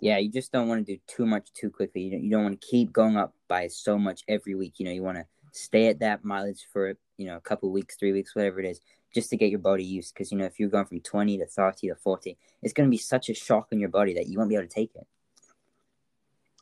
Yeah, 0.00 0.18
you 0.18 0.30
just 0.30 0.52
don't 0.52 0.68
want 0.68 0.86
to 0.86 0.94
do 0.94 1.00
too 1.06 1.24
much 1.24 1.52
too 1.54 1.70
quickly. 1.70 2.02
You 2.02 2.10
don't, 2.10 2.24
you 2.24 2.30
don't 2.30 2.42
want 2.42 2.60
to 2.60 2.66
keep 2.66 2.92
going 2.92 3.16
up 3.16 3.34
by 3.48 3.68
so 3.68 3.96
much 3.96 4.22
every 4.28 4.54
week. 4.54 4.74
You 4.78 4.86
know, 4.86 4.92
you 4.92 5.02
want 5.02 5.16
to 5.18 5.26
stay 5.52 5.88
at 5.88 6.00
that 6.00 6.24
mileage 6.24 6.66
for 6.72 6.98
you 7.16 7.26
know 7.26 7.36
a 7.36 7.40
couple 7.40 7.70
weeks, 7.70 7.96
three 7.96 8.12
weeks, 8.12 8.34
whatever 8.36 8.60
it 8.60 8.66
is, 8.66 8.80
just 9.14 9.30
to 9.30 9.36
get 9.36 9.48
your 9.48 9.58
body 9.60 9.84
used. 9.84 10.12
Because 10.12 10.30
you 10.30 10.36
know 10.38 10.44
if 10.44 10.60
you're 10.60 10.68
going 10.68 10.84
from 10.84 11.00
twenty 11.00 11.38
to 11.38 11.46
thirty 11.46 11.88
to 11.88 11.94
forty, 11.94 12.36
it's 12.62 12.74
going 12.74 12.86
to 12.86 12.90
be 12.90 12.98
such 12.98 13.30
a 13.30 13.34
shock 13.34 13.68
on 13.72 13.78
your 13.80 13.88
body 13.88 14.12
that 14.14 14.26
you 14.26 14.36
won't 14.36 14.50
be 14.50 14.56
able 14.56 14.66
to 14.66 14.74
take 14.74 14.94
it. 14.94 15.06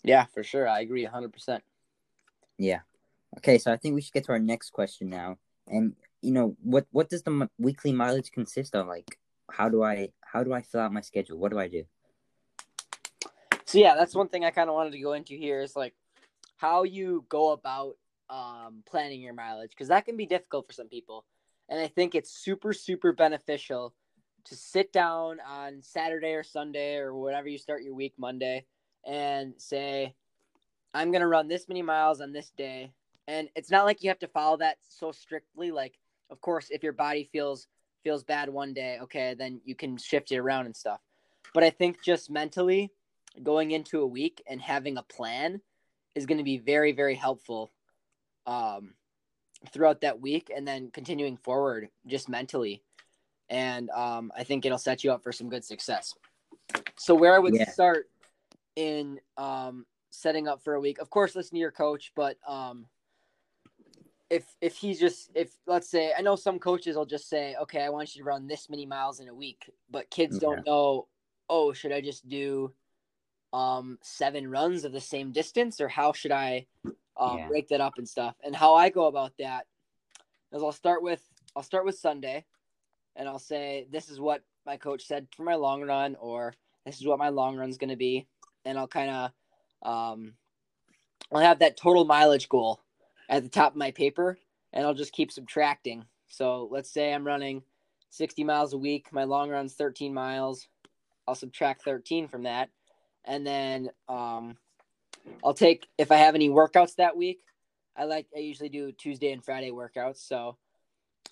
Yeah, 0.04 0.26
for 0.26 0.44
sure. 0.44 0.68
I 0.68 0.80
agree 0.80 1.06
100%. 1.06 1.60
Yeah. 2.58 2.80
Okay, 3.38 3.58
so 3.58 3.72
I 3.72 3.76
think 3.76 3.94
we 3.94 4.00
should 4.00 4.12
get 4.12 4.24
to 4.24 4.32
our 4.32 4.38
next 4.38 4.70
question 4.70 5.08
now. 5.08 5.38
And 5.66 5.94
you 6.22 6.32
know 6.32 6.56
what 6.62 6.86
what 6.90 7.08
does 7.08 7.22
the 7.22 7.30
m- 7.30 7.50
weekly 7.58 7.92
mileage 7.92 8.30
consist 8.30 8.74
of? 8.74 8.86
Like, 8.86 9.18
how 9.50 9.68
do 9.68 9.82
I 9.82 10.08
how 10.20 10.42
do 10.42 10.52
I 10.52 10.62
fill 10.62 10.80
out 10.80 10.92
my 10.92 11.00
schedule? 11.00 11.38
What 11.38 11.52
do 11.52 11.58
I 11.58 11.68
do? 11.68 11.84
So 13.66 13.78
yeah, 13.78 13.94
that's 13.94 14.14
one 14.14 14.28
thing 14.28 14.44
I 14.44 14.50
kind 14.50 14.68
of 14.68 14.74
wanted 14.74 14.92
to 14.92 15.00
go 15.00 15.14
into 15.14 15.34
here 15.34 15.60
is 15.60 15.74
like 15.74 15.94
how 16.56 16.84
you 16.84 17.24
go 17.28 17.52
about 17.52 17.96
um, 18.30 18.82
planning 18.86 19.20
your 19.20 19.34
mileage 19.34 19.70
because 19.70 19.88
that 19.88 20.04
can 20.04 20.16
be 20.16 20.26
difficult 20.26 20.66
for 20.66 20.72
some 20.72 20.88
people, 20.88 21.24
and 21.68 21.80
I 21.80 21.88
think 21.88 22.14
it's 22.14 22.30
super 22.30 22.72
super 22.72 23.12
beneficial 23.12 23.94
to 24.44 24.54
sit 24.54 24.92
down 24.92 25.38
on 25.40 25.80
Saturday 25.80 26.34
or 26.34 26.42
Sunday 26.42 26.96
or 26.96 27.14
whatever 27.14 27.48
you 27.48 27.58
start 27.58 27.82
your 27.82 27.94
week 27.94 28.12
Monday 28.18 28.66
and 29.06 29.54
say, 29.56 30.14
I'm 30.92 31.10
gonna 31.10 31.28
run 31.28 31.48
this 31.48 31.68
many 31.68 31.82
miles 31.82 32.20
on 32.20 32.32
this 32.32 32.50
day, 32.50 32.92
and 33.28 33.48
it's 33.54 33.70
not 33.70 33.84
like 33.84 34.02
you 34.02 34.10
have 34.10 34.18
to 34.20 34.28
follow 34.28 34.56
that 34.58 34.78
so 34.86 35.12
strictly. 35.12 35.70
Like, 35.70 35.98
of 36.30 36.40
course, 36.40 36.68
if 36.70 36.82
your 36.82 36.92
body 36.92 37.28
feels 37.32 37.66
feels 38.02 38.22
bad 38.22 38.50
one 38.50 38.74
day, 38.74 38.98
okay, 39.02 39.34
then 39.38 39.60
you 39.64 39.74
can 39.74 39.96
shift 39.96 40.30
it 40.30 40.38
around 40.38 40.66
and 40.66 40.76
stuff. 40.76 41.00
But 41.54 41.64
I 41.64 41.70
think 41.70 42.02
just 42.02 42.30
mentally 42.30 42.92
going 43.42 43.72
into 43.72 44.00
a 44.00 44.06
week 44.06 44.42
and 44.46 44.60
having 44.60 44.96
a 44.96 45.02
plan 45.02 45.60
is 46.14 46.26
going 46.26 46.38
to 46.38 46.44
be 46.44 46.58
very 46.58 46.92
very 46.92 47.14
helpful 47.14 47.72
um, 48.46 48.94
throughout 49.72 50.00
that 50.02 50.20
week 50.20 50.50
and 50.54 50.66
then 50.66 50.90
continuing 50.92 51.36
forward 51.36 51.88
just 52.06 52.28
mentally 52.28 52.82
and 53.48 53.90
um, 53.90 54.30
i 54.36 54.44
think 54.44 54.64
it'll 54.64 54.78
set 54.78 55.02
you 55.02 55.10
up 55.10 55.22
for 55.22 55.32
some 55.32 55.48
good 55.48 55.64
success 55.64 56.14
so 56.96 57.14
where 57.14 57.34
i 57.34 57.38
would 57.38 57.54
Yeah. 57.54 57.68
start 57.70 58.08
in 58.76 59.20
um, 59.36 59.86
setting 60.10 60.48
up 60.48 60.62
for 60.62 60.74
a 60.74 60.80
week 60.80 60.98
of 60.98 61.10
course 61.10 61.34
listen 61.34 61.56
to 61.56 61.60
your 61.60 61.70
coach 61.70 62.12
but 62.14 62.36
um, 62.46 62.86
if 64.34 64.44
if 64.60 64.76
he's 64.76 64.98
just 64.98 65.30
if 65.34 65.52
let's 65.66 65.88
say 65.88 66.12
i 66.18 66.20
know 66.20 66.34
some 66.36 66.58
coaches 66.58 66.96
will 66.96 67.06
just 67.06 67.28
say 67.28 67.54
okay 67.60 67.82
i 67.82 67.88
want 67.88 68.14
you 68.14 68.22
to 68.22 68.26
run 68.26 68.46
this 68.46 68.68
many 68.68 68.84
miles 68.84 69.20
in 69.20 69.28
a 69.28 69.34
week 69.34 69.70
but 69.90 70.10
kids 70.10 70.38
Yeah. 70.38 70.48
don't 70.48 70.66
know 70.66 71.06
oh 71.48 71.72
should 71.72 71.92
i 71.92 72.00
just 72.00 72.28
do 72.28 72.72
um 73.52 73.98
seven 74.02 74.50
runs 74.50 74.84
of 74.84 74.92
the 74.92 75.00
same 75.00 75.30
distance 75.30 75.80
or 75.80 75.88
how 75.88 76.12
should 76.12 76.32
i 76.32 76.66
um, 77.16 77.36
Yeah. 77.36 77.46
break 77.46 77.68
that 77.68 77.80
up 77.80 77.98
and 77.98 78.08
stuff 78.08 78.34
and 78.44 78.56
how 78.56 78.74
i 78.74 78.88
go 78.88 79.06
about 79.06 79.32
that 79.38 79.66
is 80.54 80.62
I'll 80.62 80.72
start 80.72 81.02
with 81.02 81.22
I'll 81.56 81.62
start 81.62 81.84
with 81.84 81.98
Sunday, 81.98 82.44
and 83.16 83.28
I'll 83.28 83.38
say 83.38 83.86
this 83.90 84.08
is 84.08 84.20
what 84.20 84.42
my 84.66 84.76
coach 84.76 85.04
said 85.04 85.26
for 85.36 85.42
my 85.42 85.54
long 85.56 85.82
run, 85.82 86.16
or 86.20 86.54
this 86.86 87.00
is 87.00 87.06
what 87.06 87.18
my 87.18 87.28
long 87.28 87.56
run's 87.56 87.78
going 87.78 87.90
to 87.90 87.96
be, 87.96 88.26
and 88.64 88.78
I'll 88.78 88.88
kind 88.88 89.10
of 89.10 89.88
um, 89.88 90.34
I'll 91.32 91.40
have 91.40 91.58
that 91.58 91.76
total 91.76 92.04
mileage 92.04 92.48
goal 92.48 92.83
at 93.28 93.42
the 93.42 93.48
top 93.48 93.72
of 93.72 93.78
my 93.78 93.90
paper, 93.90 94.38
and 94.72 94.84
I'll 94.84 94.94
just 94.94 95.12
keep 95.12 95.32
subtracting. 95.32 96.04
So 96.28 96.68
let's 96.70 96.90
say 96.90 97.12
I'm 97.12 97.26
running 97.26 97.62
60 98.10 98.44
miles 98.44 98.72
a 98.72 98.78
week. 98.78 99.12
My 99.12 99.24
long 99.24 99.50
run's 99.50 99.74
13 99.74 100.12
miles. 100.12 100.68
I'll 101.26 101.34
subtract 101.34 101.82
13 101.82 102.28
from 102.28 102.42
that, 102.42 102.70
and 103.24 103.46
then 103.46 103.90
um, 104.08 104.56
I'll 105.42 105.54
take 105.54 105.88
if 105.96 106.12
I 106.12 106.16
have 106.16 106.34
any 106.34 106.48
workouts 106.48 106.96
that 106.96 107.16
week. 107.16 107.40
I 107.96 108.04
like 108.04 108.26
I 108.36 108.40
usually 108.40 108.68
do 108.68 108.92
Tuesday 108.92 109.32
and 109.32 109.44
Friday 109.44 109.70
workouts, 109.70 110.18
so 110.18 110.56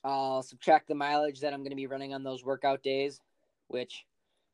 I'll 0.05 0.43
subtract 0.43 0.89
the 0.89 0.95
mileage 0.95 1.41
that 1.41 1.53
I'm 1.53 1.61
going 1.61 1.71
to 1.71 1.77
be 1.77 1.87
running 1.87 2.15
on 2.15 2.23
those 2.23 2.45
workout 2.45 2.83
days, 2.83 3.21
which 3.69 4.07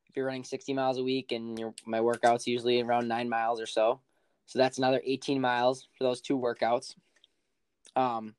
if 0.08 0.16
you're 0.16 0.26
running 0.26 0.44
60 0.44 0.72
miles 0.72 0.98
a 0.98 1.02
week 1.02 1.32
and 1.32 1.58
your 1.58 1.74
my 1.86 2.00
workouts 2.00 2.46
usually 2.46 2.80
around 2.80 3.08
9 3.08 3.28
miles 3.28 3.60
or 3.60 3.66
so. 3.66 4.00
So 4.46 4.58
that's 4.58 4.78
another 4.78 5.02
18 5.04 5.40
miles 5.40 5.88
for 5.96 6.04
those 6.04 6.20
two 6.22 6.38
workouts. 6.38 6.94
Um 7.98 8.34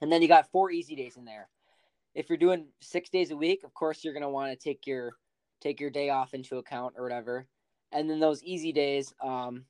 and 0.00 0.12
then 0.12 0.20
you 0.20 0.28
got 0.28 0.50
four 0.50 0.70
easy 0.70 0.94
days 0.94 1.16
in 1.16 1.24
there. 1.24 1.48
If 2.14 2.28
you're 2.28 2.38
doing 2.38 2.66
6 2.80 3.10
days 3.10 3.30
a 3.30 3.36
week, 3.36 3.64
of 3.64 3.72
course 3.72 4.04
you're 4.04 4.12
going 4.12 4.22
to 4.22 4.28
want 4.28 4.50
to 4.52 4.56
take 4.56 4.86
your 4.86 5.16
take 5.62 5.80
your 5.80 5.90
day 5.90 6.10
off 6.10 6.34
into 6.34 6.58
account 6.58 6.94
or 6.98 7.02
whatever. 7.02 7.46
And 7.92 8.10
then 8.10 8.20
those 8.20 8.42
easy 8.42 8.72
days 8.72 9.14
um 9.22 9.64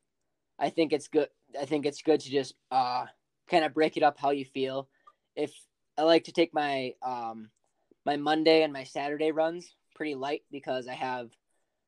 I 0.59 0.71
think 0.71 0.93
it's 0.93 1.09
good 1.09 1.29
I 1.61 1.65
think 1.65 1.87
it's 1.87 2.03
good 2.03 2.21
to 2.21 2.31
just 2.31 2.55
uh 2.71 3.07
kind 3.49 3.65
of 3.65 3.75
break 3.75 3.97
it 3.97 4.03
up 4.03 4.19
how 4.19 4.31
you 4.31 4.45
feel. 4.45 4.89
If 5.37 5.53
I 5.97 6.03
like 6.03 6.25
to 6.25 6.33
take 6.33 6.53
my 6.53 6.95
um 7.03 7.51
my 8.05 8.17
Monday 8.17 8.63
and 8.63 8.73
my 8.73 8.85
Saturday 8.85 9.31
runs 9.33 9.75
pretty 9.95 10.15
light 10.15 10.43
because 10.51 10.89
I 10.89 10.95
have 10.95 11.31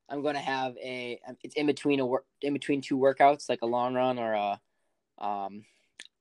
I'm 0.09 0.23
going 0.23 0.35
to 0.35 0.41
have 0.41 0.77
a 0.79 1.21
it's 1.43 1.55
in 1.55 1.67
between 1.67 2.01
a 2.01 2.07
work 2.07 2.25
in 2.43 2.53
between 2.53 2.81
two 2.81 2.97
workouts 2.97 3.49
like 3.49 3.63
a 3.63 3.67
long 3.67 3.95
run 3.95 4.19
or 4.19 4.33
a 4.35 4.61
um 5.19 5.65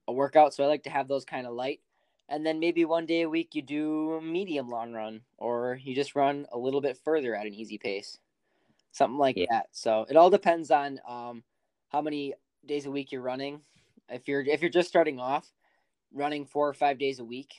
a 0.07 0.13
workout 0.13 0.53
so 0.53 0.63
I 0.63 0.67
like 0.67 0.83
to 0.83 0.89
have 0.89 1.07
those 1.07 1.25
kind 1.25 1.47
of 1.47 1.53
light 1.53 1.81
and 2.29 2.45
then 2.45 2.59
maybe 2.59 2.85
one 2.85 3.05
day 3.05 3.21
a 3.21 3.29
week 3.29 3.53
you 3.53 3.61
do 3.61 4.13
a 4.13 4.21
medium 4.21 4.69
long 4.69 4.93
run 4.93 5.21
or 5.37 5.79
you 5.83 5.95
just 5.95 6.15
run 6.15 6.45
a 6.51 6.57
little 6.57 6.81
bit 6.81 6.97
further 7.03 7.35
at 7.35 7.45
an 7.45 7.53
easy 7.53 7.77
pace 7.77 8.17
something 8.91 9.17
like 9.17 9.37
yeah. 9.37 9.45
that 9.49 9.67
so 9.71 10.05
it 10.09 10.15
all 10.15 10.29
depends 10.29 10.71
on 10.71 10.99
um 11.07 11.43
how 11.89 12.01
many 12.01 12.33
days 12.65 12.85
a 12.85 12.91
week 12.91 13.11
you're 13.11 13.21
running 13.21 13.61
if 14.09 14.27
you're 14.27 14.41
if 14.41 14.61
you're 14.61 14.69
just 14.69 14.89
starting 14.89 15.19
off 15.19 15.51
running 16.13 16.45
four 16.45 16.67
or 16.67 16.73
five 16.73 16.97
days 16.97 17.19
a 17.19 17.25
week 17.25 17.53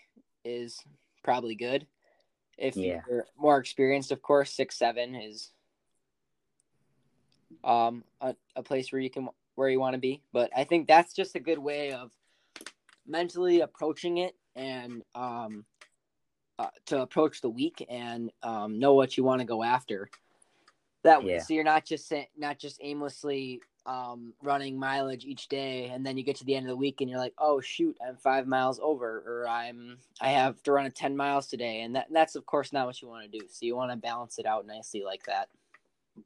is 0.45 0.81
probably 1.23 1.55
good. 1.55 1.87
If 2.57 2.77
yeah. 2.77 3.03
you're 3.09 3.27
more 3.39 3.59
experienced, 3.59 4.11
of 4.11 4.23
course, 4.23 4.53
six 4.53 4.79
seven 4.79 5.15
is 5.15 5.51
um 7.65 8.05
a, 8.21 8.35
a 8.57 8.63
place 8.63 8.93
where 8.93 9.01
you 9.01 9.11
can 9.11 9.29
where 9.55 9.69
you 9.69 9.81
want 9.81 9.95
to 9.95 10.01
be. 10.01 10.23
But 10.33 10.51
I 10.57 10.65
think 10.65 10.89
that's 10.89 11.15
just 11.15 11.35
a 11.35 11.41
good 11.41 11.59
way 11.59 11.93
of 11.93 12.11
mentally 13.09 13.61
approaching 13.61 14.19
it 14.19 14.35
and 14.55 15.03
um 15.15 15.65
uh, 16.59 16.69
to 16.87 17.03
approach 17.03 17.41
the 17.41 17.49
week 17.49 17.87
and 17.89 18.31
um, 18.43 18.79
know 18.79 18.95
what 18.95 19.17
you 19.17 19.23
want 19.23 19.41
to 19.41 19.47
go 19.47 19.63
after. 19.63 20.09
That 21.05 21.23
way, 21.23 21.35
yeah. 21.35 21.39
so 21.39 21.55
you're 21.55 21.65
not 21.65 21.85
just 21.85 22.13
not 22.37 22.59
just 22.59 22.81
aimlessly 22.83 23.61
um, 23.87 24.33
running 24.43 24.79
mileage 24.79 25.25
each 25.25 25.47
day, 25.47 25.87
and 25.87 26.05
then 26.05 26.19
you 26.19 26.25
get 26.25 26.37
to 26.37 26.45
the 26.45 26.57
end 26.57 26.67
of 26.67 26.71
the 26.71 26.77
week 26.77 27.01
and 27.01 27.09
you're 27.09 27.21
like, 27.21 27.35
oh 27.39 27.61
shoot, 27.61 27.97
I'm 28.07 28.17
five 28.17 28.49
miles 28.49 28.81
over, 28.83 29.23
or 29.25 29.49
I'm 29.49 29.99
I 30.21 30.31
have 30.31 30.61
to 30.65 30.73
run 30.73 30.87
a 30.87 30.91
ten 30.91 31.17
miles 31.17 31.47
today, 31.47 31.83
and 31.83 31.95
that 31.95 32.09
that's 32.11 32.35
of 32.35 32.45
course 32.45 32.73
not 32.73 32.87
what 32.87 33.01
you 33.01 33.07
want 33.07 33.31
to 33.31 33.39
do. 33.39 33.47
So 33.49 33.65
you 33.65 33.77
want 33.77 33.93
to 33.93 33.97
balance 33.97 34.41
it 34.41 34.47
out 34.47 34.67
nicely 34.67 35.05
like 35.05 35.23
that. 35.27 35.49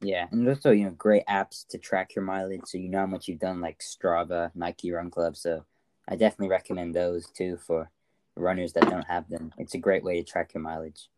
Yeah, 0.01 0.25
and 0.31 0.49
also 0.49 0.71
you 0.71 0.85
know 0.85 0.91
great 0.91 1.27
apps 1.27 1.67
to 1.67 1.77
track 1.77 2.15
your 2.15 2.25
mileage, 2.25 2.63
so 2.65 2.79
you 2.79 2.89
know 2.89 3.01
how 3.01 3.05
much 3.05 3.27
you've 3.27 3.39
done, 3.39 3.61
like 3.61 3.79
Strava, 3.79 4.49
Nike 4.55 4.91
Run 4.91 5.11
Club. 5.11 5.37
So 5.37 5.63
I 6.07 6.15
definitely 6.15 6.49
recommend 6.49 6.93
those 6.93 7.27
too 7.27 7.57
for 7.57 7.89
runners 8.35 8.73
that 8.73 8.89
don't 8.89 9.07
have 9.07 9.29
them. 9.29 9.53
It's 9.57 9.73
a 9.73 9.79
great 9.79 10.03
way 10.03 10.21
to 10.21 10.23
track 10.23 10.53
your 10.53 10.61
mileage. 10.61 11.09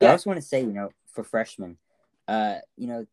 Yeah. 0.00 0.08
I 0.08 0.12
also 0.12 0.30
want 0.30 0.40
to 0.40 0.46
say, 0.46 0.60
you 0.60 0.72
know, 0.72 0.90
for 1.12 1.24
freshmen, 1.24 1.76
uh, 2.26 2.56
you 2.76 2.86
know, 2.86 3.06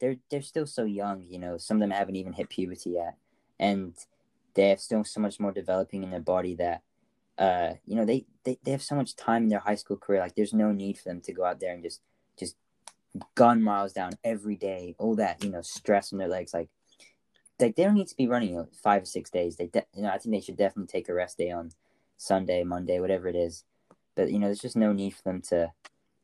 they're 0.00 0.16
they're 0.30 0.42
still 0.42 0.66
so 0.66 0.84
young. 0.84 1.24
You 1.28 1.38
know, 1.38 1.58
some 1.58 1.76
of 1.76 1.80
them 1.80 1.90
haven't 1.90 2.16
even 2.16 2.32
hit 2.32 2.48
puberty 2.48 2.90
yet, 2.90 3.16
and 3.58 3.94
they 4.54 4.70
have 4.70 4.80
still 4.80 5.04
so 5.04 5.20
much 5.20 5.38
more 5.38 5.52
developing 5.52 6.02
in 6.02 6.10
their 6.10 6.20
body 6.20 6.54
that, 6.56 6.82
uh, 7.38 7.74
you 7.86 7.96
know, 7.96 8.04
they, 8.04 8.26
they 8.44 8.58
they 8.64 8.70
have 8.70 8.82
so 8.82 8.94
much 8.94 9.16
time 9.16 9.44
in 9.44 9.48
their 9.48 9.60
high 9.60 9.74
school 9.74 9.96
career. 9.96 10.20
Like, 10.20 10.34
there's 10.34 10.54
no 10.54 10.72
need 10.72 10.98
for 10.98 11.08
them 11.08 11.20
to 11.22 11.32
go 11.32 11.44
out 11.44 11.60
there 11.60 11.74
and 11.74 11.82
just 11.82 12.00
just 12.38 12.56
gun 13.34 13.62
miles 13.62 13.92
down 13.92 14.12
every 14.24 14.56
day. 14.56 14.94
All 14.98 15.14
that 15.16 15.44
you 15.44 15.50
know, 15.50 15.62
stress 15.62 16.12
on 16.12 16.18
their 16.18 16.28
legs. 16.28 16.54
Like, 16.54 16.70
like 17.60 17.76
they 17.76 17.84
don't 17.84 17.94
need 17.94 18.08
to 18.08 18.16
be 18.16 18.28
running 18.28 18.50
you 18.50 18.56
know, 18.56 18.68
five 18.82 19.02
or 19.02 19.06
six 19.06 19.30
days. 19.30 19.56
They, 19.56 19.66
de- 19.66 19.86
you 19.94 20.02
know, 20.02 20.10
I 20.10 20.18
think 20.18 20.34
they 20.34 20.40
should 20.40 20.56
definitely 20.56 20.90
take 20.90 21.08
a 21.08 21.14
rest 21.14 21.38
day 21.38 21.50
on 21.50 21.72
Sunday, 22.16 22.64
Monday, 22.64 23.00
whatever 23.00 23.28
it 23.28 23.36
is. 23.36 23.64
But 24.14 24.30
you 24.30 24.38
know, 24.38 24.46
there's 24.46 24.60
just 24.60 24.76
no 24.76 24.92
need 24.92 25.14
for 25.14 25.22
them 25.22 25.40
to 25.48 25.72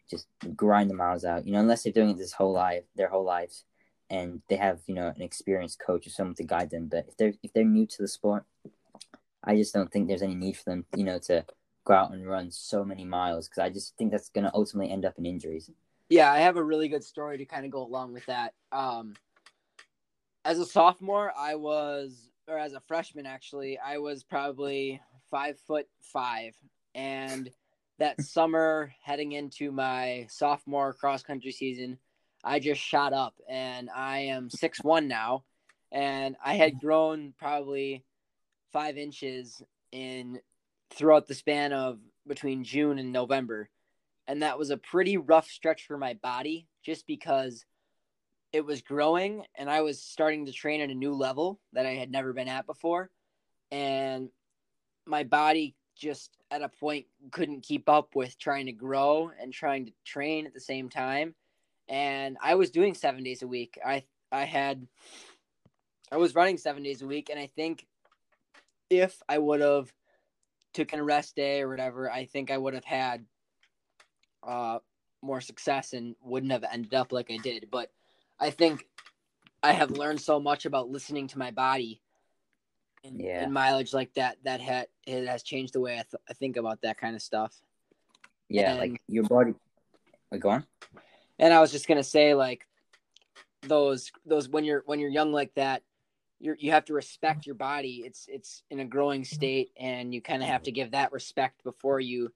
just 0.09 0.29
grind 0.55 0.91
the 0.91 0.95
miles 0.95 1.25
out. 1.25 1.47
You 1.47 1.53
know, 1.53 1.61
unless 1.61 1.83
they're 1.83 1.93
doing 1.93 2.11
it 2.11 2.19
this 2.19 2.33
whole 2.33 2.53
life, 2.53 2.85
their 2.95 3.09
whole 3.09 3.25
lives, 3.25 3.65
and 4.11 4.43
they 4.49 4.57
have 4.57 4.81
you 4.87 4.95
know 4.95 5.09
an 5.09 5.23
experienced 5.23 5.81
coach 5.81 6.07
or 6.07 6.11
someone 6.11 6.35
to 6.37 6.45
guide 6.45 6.71
them. 6.71 6.87
But 6.87 7.07
if 7.09 7.17
they're 7.17 7.35
if 7.43 7.53
they're 7.53 7.65
new 7.65 7.87
to 7.87 8.03
the 8.03 8.09
sport, 8.09 8.45
I 9.43 9.57
just 9.57 9.73
don't 9.73 9.91
think 9.91 10.09
there's 10.09 10.23
any 10.23 10.35
need 10.35 10.57
for 10.57 10.65
them, 10.65 10.85
you 10.97 11.05
know, 11.05 11.19
to 11.21 11.45
go 11.85 11.95
out 11.95 12.13
and 12.13 12.29
run 12.29 12.51
so 12.51 12.85
many 12.85 13.05
miles 13.05 13.49
because 13.49 13.63
I 13.63 13.71
just 13.71 13.97
think 13.97 14.11
that's 14.11 14.29
going 14.29 14.45
to 14.45 14.55
ultimately 14.55 14.93
end 14.93 15.05
up 15.05 15.15
in 15.19 15.25
injuries. 15.25 15.71
Yeah, 16.09 16.33
I 16.33 16.39
have 16.41 16.57
a 16.57 16.63
really 16.63 16.89
good 16.89 17.05
story 17.05 17.39
to 17.39 17.45
kind 17.45 17.65
of 17.65 17.71
go 17.71 17.83
along 17.83 18.13
with 18.13 18.27
that. 18.27 18.55
Um, 18.73 19.15
as 20.47 20.61
a 20.61 20.65
sophomore, 20.65 21.33
I 21.37 21.57
was, 21.57 22.31
or 22.47 22.57
as 22.57 22.73
a 22.73 22.81
freshman, 22.81 23.27
actually, 23.27 23.81
I 23.85 23.99
was 23.99 24.23
probably 24.23 25.01
five 25.29 25.59
foot 25.67 25.89
five, 26.01 26.55
and 26.95 27.51
that 27.99 28.21
summer 28.23 28.93
heading 29.03 29.33
into 29.33 29.73
my 29.73 30.27
sophomore 30.31 30.93
cross 30.93 31.25
country 31.25 31.51
season, 31.51 31.99
I 32.45 32.61
just 32.61 32.81
shot 32.81 33.13
up 33.13 33.35
and 33.49 33.91
I 33.91 34.19
am 34.19 34.49
six 34.49 34.85
one 34.85 35.09
now. 35.09 35.43
And 35.91 36.37
I 36.45 36.55
had 36.55 36.81
grown 36.81 37.35
probably 37.39 38.05
five 38.73 38.97
inches 38.99 39.63
in 39.91 40.41
throughout 40.91 41.27
the 41.27 41.35
span 41.35 41.73
of 41.73 41.99
between 42.27 42.63
June 42.63 42.99
and 42.99 43.13
November. 43.13 43.69
And 44.29 44.43
that 44.43 44.59
was 44.59 44.71
a 44.71 44.77
pretty 44.77 45.17
rough 45.17 45.49
stretch 45.49 45.87
for 45.87 45.99
my 45.99 46.15
body 46.15 46.69
just 46.85 47.07
because 47.07 47.65
it 48.57 48.65
was 48.65 48.81
growing 48.81 49.45
and 49.55 49.69
I 49.69 49.83
was 49.83 50.01
starting 50.01 50.47
to 50.47 50.53
train 50.53 50.81
at 50.81 50.89
a 50.89 50.95
new 50.95 51.13
level 51.13 51.61
that 51.75 51.85
I 51.85 51.93
had 51.93 52.11
never 52.11 52.33
been 52.33 52.49
at 52.49 52.65
before. 52.65 53.11
And 53.71 54.31
my 55.05 55.25
body 55.25 55.75
just 55.95 56.31
at 56.51 56.63
a 56.63 56.71
point 56.71 57.05
couldn't 57.33 57.65
keep 57.65 57.87
up 57.87 58.17
with 58.17 58.39
trying 58.39 58.65
to 58.65 58.73
grow 58.73 59.31
and 59.39 59.53
trying 59.53 59.85
to 59.85 59.93
train 60.07 60.47
at 60.47 60.55
the 60.55 60.61
same 60.61 60.89
time. 60.89 61.35
And 61.87 62.39
i 62.43 62.55
was 62.55 62.71
doing 62.71 62.95
seven 62.95 63.23
days 63.23 63.43
a 63.43 63.47
week. 63.47 63.79
I 63.85 64.05
i 64.33 64.45
had 64.45 64.87
i 66.11 66.17
was 66.17 66.35
running 66.35 66.57
seven 66.57 66.83
days 66.83 67.03
a 67.03 67.07
week. 67.07 67.29
And 67.29 67.39
i 67.39 67.49
think 67.57 67.87
if 68.89 69.23
i 69.29 69.37
would 69.37 69.61
have 69.61 69.93
took 70.73 70.95
a 70.95 71.03
rest 71.03 71.37
day 71.37 71.61
or 71.61 71.69
whatever 71.69 72.11
i 72.11 72.25
think 72.25 72.51
i 72.51 72.57
would 72.57 72.75
have 72.75 72.85
had 72.85 73.27
uh 74.47 74.79
more 75.23 75.41
success 75.41 75.93
and 75.93 76.15
wouldn't 76.23 76.53
have 76.53 76.65
ended 76.73 76.95
up 76.95 77.13
like 77.13 77.31
i 77.31 77.37
did. 77.37 77.69
But 77.71 77.91
i 78.41 78.51
think 78.51 78.87
i 79.63 79.73
have 79.73 79.91
learned 79.91 80.21
so 80.21 80.39
much 80.41 80.67
about 80.67 80.89
listening 80.89 81.27
to 81.29 81.39
my 81.39 81.51
body 81.51 82.01
and, 83.07 83.21
yeah. 83.21 83.43
and 83.43 83.53
mileage 83.53 83.93
like 83.93 84.13
that 84.15 84.37
that 84.45 84.61
had 84.61 84.89
it 85.07 85.27
has 85.27 85.43
changed 85.43 85.73
the 85.73 85.81
way 85.81 85.93
I, 85.95 86.03
th- 86.03 86.23
I 86.29 86.35
think 86.35 86.57
about 86.57 86.83
that 86.83 86.99
kind 86.99 87.15
of 87.15 87.23
stuff. 87.23 87.55
Yeah, 88.49 88.73
and, 88.73 88.81
like 88.81 89.01
your 89.09 89.25
body. 89.25 89.55
Wait, 90.31 90.41
go 90.41 90.51
on. 90.51 90.67
And 91.39 91.53
I 91.53 91.61
was 91.61 91.73
just 91.73 91.89
gonna 91.89 92.05
say, 92.05 92.35
like 92.35 92.67
those 93.63 94.11
those 94.25 94.49
when 94.49 94.65
you're 94.65 94.83
when 94.87 94.99
you're 94.99 95.11
young 95.11 95.33
like 95.33 95.55
that, 95.55 95.83
you 96.41 96.55
you 96.59 96.73
have 96.73 96.85
to 96.87 96.95
respect 96.95 97.47
your 97.47 97.55
body. 97.55 98.03
It's 98.05 98.27
it's 98.29 98.63
in 98.71 98.81
a 98.81 98.85
growing 98.85 99.25
state, 99.25 99.71
and 99.79 100.13
you 100.15 100.21
kind 100.21 100.43
of 100.43 100.49
have 100.49 100.63
to 100.65 100.73
give 100.73 100.93
that 100.93 101.13
respect 101.13 101.63
before 101.65 102.01
you 102.01 102.33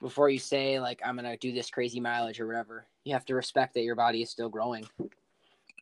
before 0.00 0.30
you 0.30 0.38
say 0.38 0.80
like 0.80 1.00
I'm 1.04 1.16
gonna 1.16 1.36
do 1.36 1.52
this 1.52 1.70
crazy 1.70 2.00
mileage 2.00 2.40
or 2.40 2.46
whatever. 2.46 2.86
You 3.04 3.14
have 3.14 3.24
to 3.26 3.34
respect 3.34 3.74
that 3.74 3.82
your 3.82 3.96
body 3.96 4.22
is 4.22 4.30
still 4.30 4.48
growing. 4.48 4.86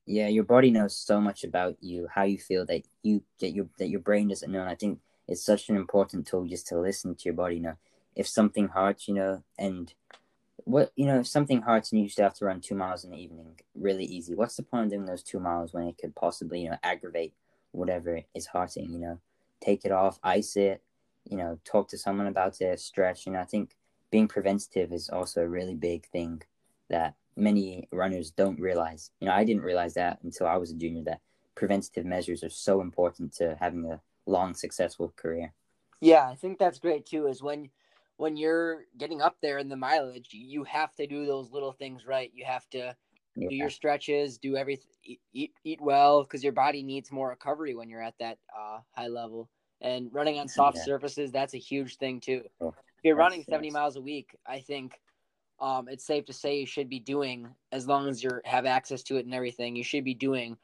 Yeah, 0.07 0.29
your 0.29 0.45
body 0.45 0.71
knows 0.71 0.97
so 0.97 1.21
much 1.21 1.43
about 1.43 1.77
you, 1.81 2.09
how 2.13 2.23
you 2.23 2.39
feel 2.39 2.65
that 2.67 2.83
you 3.03 3.23
that 3.41 3.51
your 3.51 3.67
that 3.79 3.89
your 3.89 4.01
brain 4.01 4.29
doesn't 4.29 4.51
know. 4.51 4.61
And 4.61 4.71
I 4.71 4.77
think 4.77 5.01
it's 5.27 5.45
such 5.45 5.69
an 5.69 5.77
important 5.77 6.27
tool 6.27 6.47
just 6.47 6.69
to 6.69 6.79
listen 6.79 7.15
to 7.17 7.25
your 7.25 7.35
body. 7.35 7.57
You 7.57 7.63
know, 7.63 7.77
if 8.15 8.29
something 8.29 8.69
hurts, 8.69 9.09
you 9.09 9.15
know, 9.15 9.43
and 9.59 9.93
what 10.59 10.93
you 10.95 11.07
know, 11.07 11.21
if 11.21 11.27
something 11.27 11.63
hurts 11.63 11.93
and 11.93 12.01
you 12.01 12.09
still 12.09 12.25
have 12.25 12.35
to 12.35 12.45
run 12.45 12.61
two 12.61 12.77
miles 12.77 13.05
in 13.05 13.11
the 13.11 13.19
evening, 13.19 13.59
really 13.75 14.05
easy. 14.05 14.35
What's 14.35 14.57
the 14.57 14.63
point 14.63 14.87
of 14.87 14.91
doing 14.91 15.07
those 15.07 15.25
two 15.25 15.41
miles 15.41 15.73
when 15.73 15.89
it 15.89 15.99
could 15.99 16.15
possibly, 16.15 16.61
you 16.61 16.71
know, 16.71 16.79
aggravate 16.85 17.35
whatever 17.73 18.21
is 18.35 18.47
hurting? 18.47 18.93
You 18.93 18.99
know, 19.01 19.21
take 19.61 19.85
it 19.85 19.93
off, 19.93 20.21
ice 20.23 20.57
it, 20.57 20.83
you 21.29 21.37
know, 21.37 21.59
talk 21.65 21.89
to 21.89 21.99
someone 21.99 22.29
about 22.29 22.61
it, 22.61 22.79
stretch. 22.79 23.27
You 23.27 23.33
know, 23.33 23.41
I 23.41 23.45
think 23.45 23.77
being 24.11 24.29
preventative 24.29 24.93
is 24.93 25.09
also 25.09 25.43
a 25.43 25.49
really 25.49 25.75
big 25.75 26.07
thing 26.07 26.43
that 26.89 27.15
many 27.37 27.89
runners 27.93 28.31
don't 28.31 28.61
realize. 28.61 29.11
You 29.21 29.29
know, 29.29 29.35
I 29.35 29.45
didn't 29.45 29.63
realize 29.63 29.95
that 29.95 30.19
until 30.23 30.47
I 30.47 30.57
was 30.57 30.71
a 30.71 30.75
junior 30.77 31.05
that 31.05 31.21
preventative 31.55 32.05
measures 32.05 32.43
are 32.43 32.51
so 32.51 32.81
important 32.81 33.35
to 33.35 33.57
having 33.61 33.85
a 33.91 34.01
long, 34.27 34.55
successful 34.55 35.13
career. 35.17 35.53
Yeah, 36.01 36.29
I 36.29 36.35
think 36.35 36.59
that's 36.59 36.79
great 36.79 37.07
too. 37.07 37.27
Is 37.27 37.43
when 37.43 37.71
when 38.17 38.37
you're 38.37 38.85
getting 38.99 39.21
up 39.21 39.37
there 39.43 39.59
in 39.59 39.69
the 39.69 39.77
mileage, 39.77 40.29
you 40.33 40.65
have 40.65 40.95
to 40.97 41.07
do 41.07 41.27
those 41.27 41.51
little 41.51 41.73
things 41.73 42.07
right. 42.07 42.31
You 42.35 42.45
have 42.47 42.69
to 42.71 42.95
yeah. 43.37 43.49
do 43.49 43.55
your 43.55 43.71
stretches, 43.71 44.39
do 44.39 44.57
everything, 44.57 44.91
eat 45.33 45.53
eat, 45.65 45.81
well 45.81 46.23
because 46.23 46.43
your 46.43 46.53
body 46.53 46.83
needs 46.83 47.13
more 47.13 47.31
recovery 47.31 47.75
when 47.75 47.89
you're 47.89 48.03
at 48.03 48.19
that 48.21 48.39
uh, 48.57 48.79
high 48.93 49.09
level. 49.09 49.49
And 49.81 50.09
running 50.13 50.39
on 50.39 50.49
soft 50.49 50.79
yeah. 50.79 50.85
surfaces, 50.85 51.33
that's 51.33 51.55
a 51.55 51.59
huge 51.59 51.97
thing 51.97 52.21
too. 52.21 52.43
Oh, 52.61 52.69
if 52.69 53.05
you're 53.05 53.17
running 53.17 53.45
70 53.49 53.71
miles 53.71 53.97
a 53.97 54.01
week, 54.01 54.37
I 54.47 54.61
think 54.61 54.99
um, 55.59 55.89
it's 55.89 56.05
safe 56.05 56.27
to 56.27 56.33
say 56.33 56.59
you 56.59 56.67
should 56.67 56.89
be 56.89 57.01
doing 57.01 57.49
as 57.73 57.87
long 57.87 58.09
as 58.09 58.23
you 58.23 58.31
have 58.45 58.67
access 58.67 59.03
to 59.05 59.17
it 59.17 59.25
and 59.25 59.35
everything. 59.35 59.77
You 59.77 59.85
should 59.85 60.05
be 60.05 60.15
doing 60.15 60.57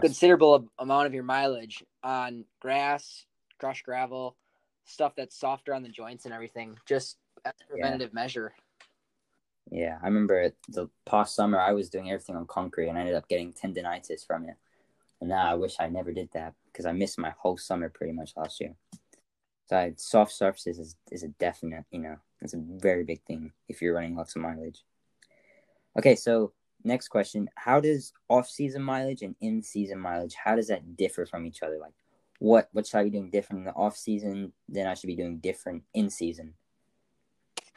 considerable 0.00 0.70
amount 0.78 1.06
of 1.06 1.14
your 1.14 1.22
mileage 1.22 1.84
on 2.02 2.44
grass, 2.60 3.24
crushed 3.58 3.84
gravel, 3.84 4.36
stuff 4.84 5.14
that's 5.16 5.38
softer 5.38 5.74
on 5.74 5.82
the 5.82 5.88
joints 5.88 6.24
and 6.24 6.34
everything, 6.34 6.76
just 6.86 7.16
as 7.44 7.52
a 7.62 7.70
preventative 7.72 8.10
yeah. 8.12 8.20
measure. 8.20 8.52
Yeah, 9.70 9.98
I 10.02 10.06
remember 10.06 10.52
the 10.68 10.88
past 11.04 11.34
summer 11.34 11.58
I 11.58 11.72
was 11.72 11.90
doing 11.90 12.10
everything 12.10 12.36
on 12.36 12.46
concrete 12.46 12.88
and 12.88 12.96
I 12.96 13.02
ended 13.02 13.16
up 13.16 13.28
getting 13.28 13.52
tendonitis 13.52 14.26
from 14.26 14.48
it. 14.48 14.56
And 15.20 15.28
now 15.28 15.50
I 15.50 15.54
wish 15.54 15.76
I 15.78 15.88
never 15.88 16.12
did 16.12 16.30
that 16.32 16.54
because 16.72 16.86
I 16.86 16.92
missed 16.92 17.18
my 17.18 17.34
whole 17.38 17.58
summer 17.58 17.88
pretty 17.88 18.12
much 18.12 18.32
last 18.36 18.60
year. 18.60 18.74
So 19.66 19.76
I, 19.76 19.92
soft 19.96 20.32
surfaces 20.32 20.78
is, 20.78 20.96
is 21.10 21.22
a 21.22 21.28
definite, 21.28 21.84
you 21.90 21.98
know, 21.98 22.16
it's 22.40 22.54
a 22.54 22.62
very 22.62 23.04
big 23.04 23.22
thing 23.22 23.52
if 23.68 23.82
you're 23.82 23.94
running 23.94 24.16
lots 24.16 24.36
of 24.36 24.42
mileage. 24.42 24.84
Okay, 25.98 26.14
so 26.14 26.52
next 26.84 27.08
question: 27.08 27.48
How 27.56 27.80
does 27.80 28.12
off-season 28.28 28.82
mileage 28.82 29.22
and 29.22 29.34
in-season 29.40 29.98
mileage 29.98 30.34
how 30.34 30.56
does 30.56 30.68
that 30.68 30.96
differ 30.96 31.26
from 31.26 31.46
each 31.46 31.62
other? 31.62 31.78
Like, 31.80 31.94
what 32.38 32.68
what 32.72 32.86
should 32.86 32.98
I 32.98 33.04
be 33.04 33.10
doing 33.10 33.30
different 33.30 33.60
in 33.60 33.64
the 33.64 33.72
off-season 33.72 34.52
than 34.68 34.86
I 34.86 34.94
should 34.94 35.08
be 35.08 35.16
doing 35.16 35.38
different 35.38 35.82
in 35.94 36.10
season? 36.10 36.54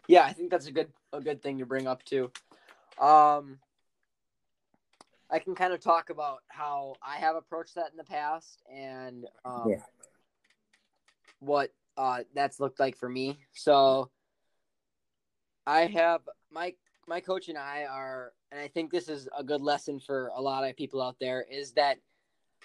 Yeah, 0.07 0.23
I 0.23 0.33
think 0.33 0.51
that's 0.51 0.67
a 0.67 0.71
good 0.71 0.91
a 1.13 1.21
good 1.21 1.41
thing 1.41 1.59
to 1.59 1.65
bring 1.65 1.87
up 1.87 2.03
too. 2.03 2.31
Um, 2.99 3.59
I 5.29 5.39
can 5.39 5.55
kind 5.55 5.73
of 5.73 5.79
talk 5.79 6.09
about 6.09 6.39
how 6.49 6.95
I 7.01 7.15
have 7.15 7.35
approached 7.35 7.75
that 7.75 7.91
in 7.91 7.97
the 7.97 8.03
past 8.03 8.61
and 8.71 9.25
um, 9.45 9.65
yeah. 9.69 9.81
what 11.39 11.71
uh, 11.97 12.23
that's 12.35 12.59
looked 12.59 12.79
like 12.79 12.97
for 12.97 13.07
me. 13.07 13.39
So 13.53 14.11
I 15.65 15.85
have 15.87 16.21
my 16.51 16.73
my 17.07 17.19
coach 17.19 17.49
and 17.49 17.57
I 17.57 17.85
are, 17.85 18.33
and 18.51 18.59
I 18.61 18.67
think 18.67 18.91
this 18.91 19.09
is 19.09 19.27
a 19.37 19.43
good 19.43 19.61
lesson 19.61 19.99
for 19.99 20.31
a 20.35 20.41
lot 20.41 20.67
of 20.67 20.75
people 20.75 21.01
out 21.01 21.17
there, 21.19 21.45
is 21.49 21.71
that 21.73 21.97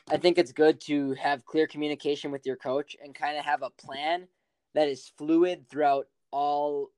I 0.08 0.16
think 0.18 0.38
it's 0.38 0.52
good 0.52 0.80
to 0.82 1.14
have 1.14 1.44
clear 1.44 1.66
communication 1.66 2.30
with 2.30 2.46
your 2.46 2.56
coach 2.56 2.96
and 3.02 3.14
kind 3.14 3.38
of 3.38 3.44
have 3.44 3.62
a 3.62 3.70
plan 3.70 4.28
that 4.74 4.88
is 4.88 5.10
fluid 5.18 5.68
throughout 5.68 6.06
all. 6.30 6.90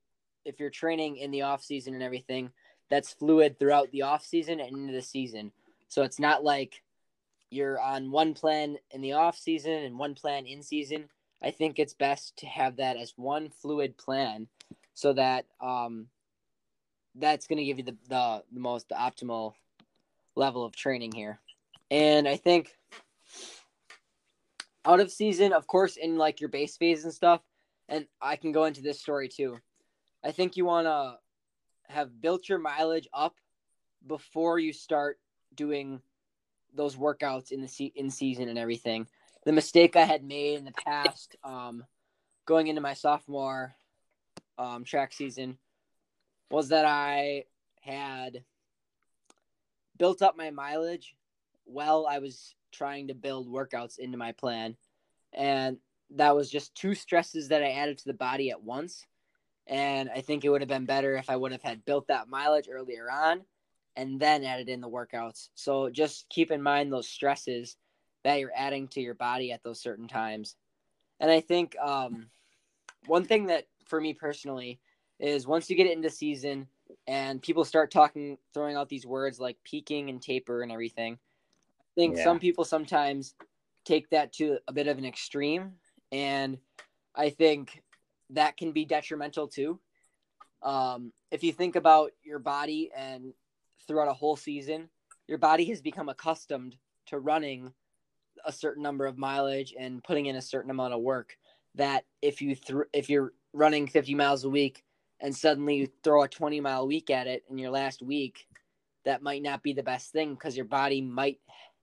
If 0.45 0.59
you're 0.59 0.69
training 0.69 1.17
in 1.17 1.31
the 1.31 1.43
off 1.43 1.63
season 1.63 1.93
and 1.93 2.03
everything, 2.03 2.51
that's 2.89 3.13
fluid 3.13 3.59
throughout 3.59 3.91
the 3.91 4.03
off 4.03 4.25
season 4.25 4.59
and 4.59 4.75
into 4.75 4.93
the 4.93 5.01
season. 5.01 5.51
So 5.89 6.03
it's 6.03 6.19
not 6.19 6.43
like 6.43 6.81
you're 7.51 7.79
on 7.79 8.11
one 8.11 8.33
plan 8.33 8.77
in 8.91 9.01
the 9.01 9.13
off 9.13 9.37
season 9.37 9.73
and 9.73 9.97
one 9.97 10.15
plan 10.15 10.45
in 10.45 10.61
season. 10.61 11.09
I 11.41 11.51
think 11.51 11.79
it's 11.79 11.93
best 11.93 12.37
to 12.37 12.45
have 12.47 12.77
that 12.77 12.97
as 12.97 13.13
one 13.15 13.49
fluid 13.49 13.97
plan 13.97 14.47
so 14.99 15.13
that 15.13 15.45
um, 15.61 16.07
that's 17.15 17.47
going 17.47 17.57
to 17.57 17.63
give 17.63 17.77
you 17.77 17.85
the, 17.85 17.95
the, 18.09 18.43
the 18.51 18.59
most 18.59 18.89
optimal 18.89 19.53
level 20.35 20.65
of 20.65 20.75
training 20.75 21.13
here. 21.13 21.39
And 21.89 22.27
I 22.27 22.35
think 22.35 22.75
out 24.83 24.99
of 24.99 25.09
season, 25.09 25.53
of 25.53 25.67
course, 25.67 25.95
in 25.95 26.17
like 26.17 26.41
your 26.41 26.49
base 26.49 26.75
phase 26.75 27.05
and 27.05 27.13
stuff, 27.13 27.41
and 27.87 28.07
I 28.21 28.35
can 28.35 28.51
go 28.51 28.65
into 28.65 28.81
this 28.81 28.99
story 28.99 29.29
too. 29.29 29.57
I 30.23 30.31
think 30.31 30.57
you 30.57 30.65
want 30.65 30.87
to 30.87 31.15
have 31.87 32.21
built 32.21 32.49
your 32.49 32.59
mileage 32.59 33.07
up 33.13 33.35
before 34.05 34.59
you 34.59 34.73
start 34.73 35.17
doing 35.55 36.01
those 36.75 36.97
workouts 36.97 37.51
in 37.51 37.61
the 37.61 37.67
se- 37.69 37.93
in 37.95 38.09
season 38.09 38.49
and 38.49 38.59
everything. 38.59 39.07
The 39.45 39.53
mistake 39.53 39.95
I 39.95 40.03
had 40.03 40.25
made 40.25 40.59
in 40.59 40.65
the 40.65 40.73
past, 40.73 41.37
um, 41.45 41.85
going 42.45 42.67
into 42.67 42.81
my 42.81 42.93
sophomore 42.93 43.75
um, 44.59 44.83
track 44.83 45.13
season 45.13 45.57
was 46.51 46.69
that 46.69 46.85
I 46.85 47.45
had 47.81 48.43
built 49.97 50.21
up 50.21 50.37
my 50.37 50.51
mileage 50.51 51.15
while 51.65 52.05
I 52.09 52.19
was 52.19 52.53
trying 52.71 53.07
to 53.07 53.13
build 53.15 53.51
workouts 53.51 53.97
into 53.97 54.17
my 54.17 54.33
plan. 54.33 54.75
And 55.33 55.77
that 56.11 56.35
was 56.35 56.49
just 56.49 56.75
two 56.75 56.93
stresses 56.93 57.47
that 57.47 57.63
I 57.63 57.71
added 57.71 57.97
to 57.99 58.05
the 58.05 58.13
body 58.13 58.51
at 58.51 58.63
once. 58.63 59.05
And 59.67 60.09
I 60.13 60.21
think 60.21 60.43
it 60.43 60.49
would 60.49 60.61
have 60.61 60.69
been 60.69 60.85
better 60.85 61.15
if 61.15 61.29
I 61.29 61.35
would 61.35 61.51
have 61.51 61.61
had 61.61 61.85
built 61.85 62.07
that 62.07 62.27
mileage 62.27 62.67
earlier 62.71 63.09
on 63.11 63.41
and 63.95 64.19
then 64.19 64.43
added 64.43 64.69
in 64.69 64.81
the 64.81 64.89
workouts. 64.89 65.49
So 65.55 65.89
just 65.89 66.27
keep 66.29 66.51
in 66.51 66.61
mind 66.61 66.91
those 66.91 67.07
stresses 67.07 67.77
that 68.23 68.39
you're 68.39 68.51
adding 68.55 68.87
to 68.89 69.01
your 69.01 69.13
body 69.13 69.51
at 69.51 69.63
those 69.63 69.79
certain 69.79 70.07
times. 70.07 70.55
And 71.19 71.29
I 71.29 71.41
think 71.41 71.75
um, 71.79 72.27
one 73.05 73.25
thing 73.25 73.47
that 73.47 73.67
for 73.89 73.99
me 73.99 74.13
personally 74.13 74.79
is 75.19 75.47
once 75.47 75.69
you 75.69 75.75
get 75.75 75.87
it 75.87 75.97
into 75.97 76.09
season 76.09 76.67
and 77.07 77.41
people 77.41 77.65
start 77.65 77.91
talking, 77.91 78.37
throwing 78.53 78.75
out 78.75 78.89
these 78.89 79.05
words 79.05 79.39
like 79.39 79.57
peaking 79.63 80.09
and 80.09 80.21
taper 80.21 80.61
and 80.61 80.71
everything. 80.71 81.17
I 81.17 81.93
think 81.95 82.17
yeah. 82.17 82.23
some 82.23 82.39
people 82.39 82.63
sometimes 82.63 83.35
take 83.83 84.09
that 84.11 84.31
to 84.33 84.59
a 84.67 84.73
bit 84.73 84.87
of 84.87 84.97
an 84.97 85.05
extreme, 85.05 85.73
and 86.11 86.57
I 87.15 87.29
think 87.29 87.83
that 88.29 88.57
can 88.57 88.71
be 88.71 88.85
detrimental 88.85 89.47
too. 89.47 89.79
Um, 90.61 91.11
if 91.31 91.43
you 91.43 91.51
think 91.51 91.75
about 91.75 92.11
your 92.23 92.39
body 92.39 92.91
and 92.95 93.33
throughout 93.87 94.07
a 94.07 94.13
whole 94.13 94.35
season, 94.35 94.89
your 95.27 95.37
body 95.37 95.65
has 95.65 95.81
become 95.81 96.09
accustomed 96.09 96.75
to 97.07 97.19
running 97.19 97.73
a 98.45 98.51
certain 98.51 98.83
number 98.83 99.05
of 99.05 99.17
mileage 99.17 99.73
and 99.77 100.03
putting 100.03 100.27
in 100.27 100.35
a 100.35 100.41
certain 100.41 100.71
amount 100.71 100.93
of 100.93 101.01
work 101.01 101.35
that 101.79 102.05
if 102.21 102.41
you 102.41 102.55
th- 102.55 102.87
if 102.93 103.09
you're 103.09 103.33
running 103.53 103.87
50 103.87 104.13
miles 104.13 104.43
a 104.43 104.49
week 104.49 104.83
and 105.19 105.35
suddenly 105.35 105.77
you 105.77 105.87
throw 106.03 106.23
a 106.23 106.27
20 106.27 106.61
mile 106.61 106.87
week 106.87 107.09
at 107.09 107.25
it 107.27 107.43
in 107.49 107.57
your 107.57 107.71
last 107.71 108.01
week, 108.01 108.47
that 109.05 109.23
might 109.23 109.41
not 109.41 109.63
be 109.63 109.73
the 109.73 109.83
best 109.83 110.11
thing 110.11 110.33
because 110.33 110.55
your 110.55 110.65
body 110.65 111.01
might 111.01 111.39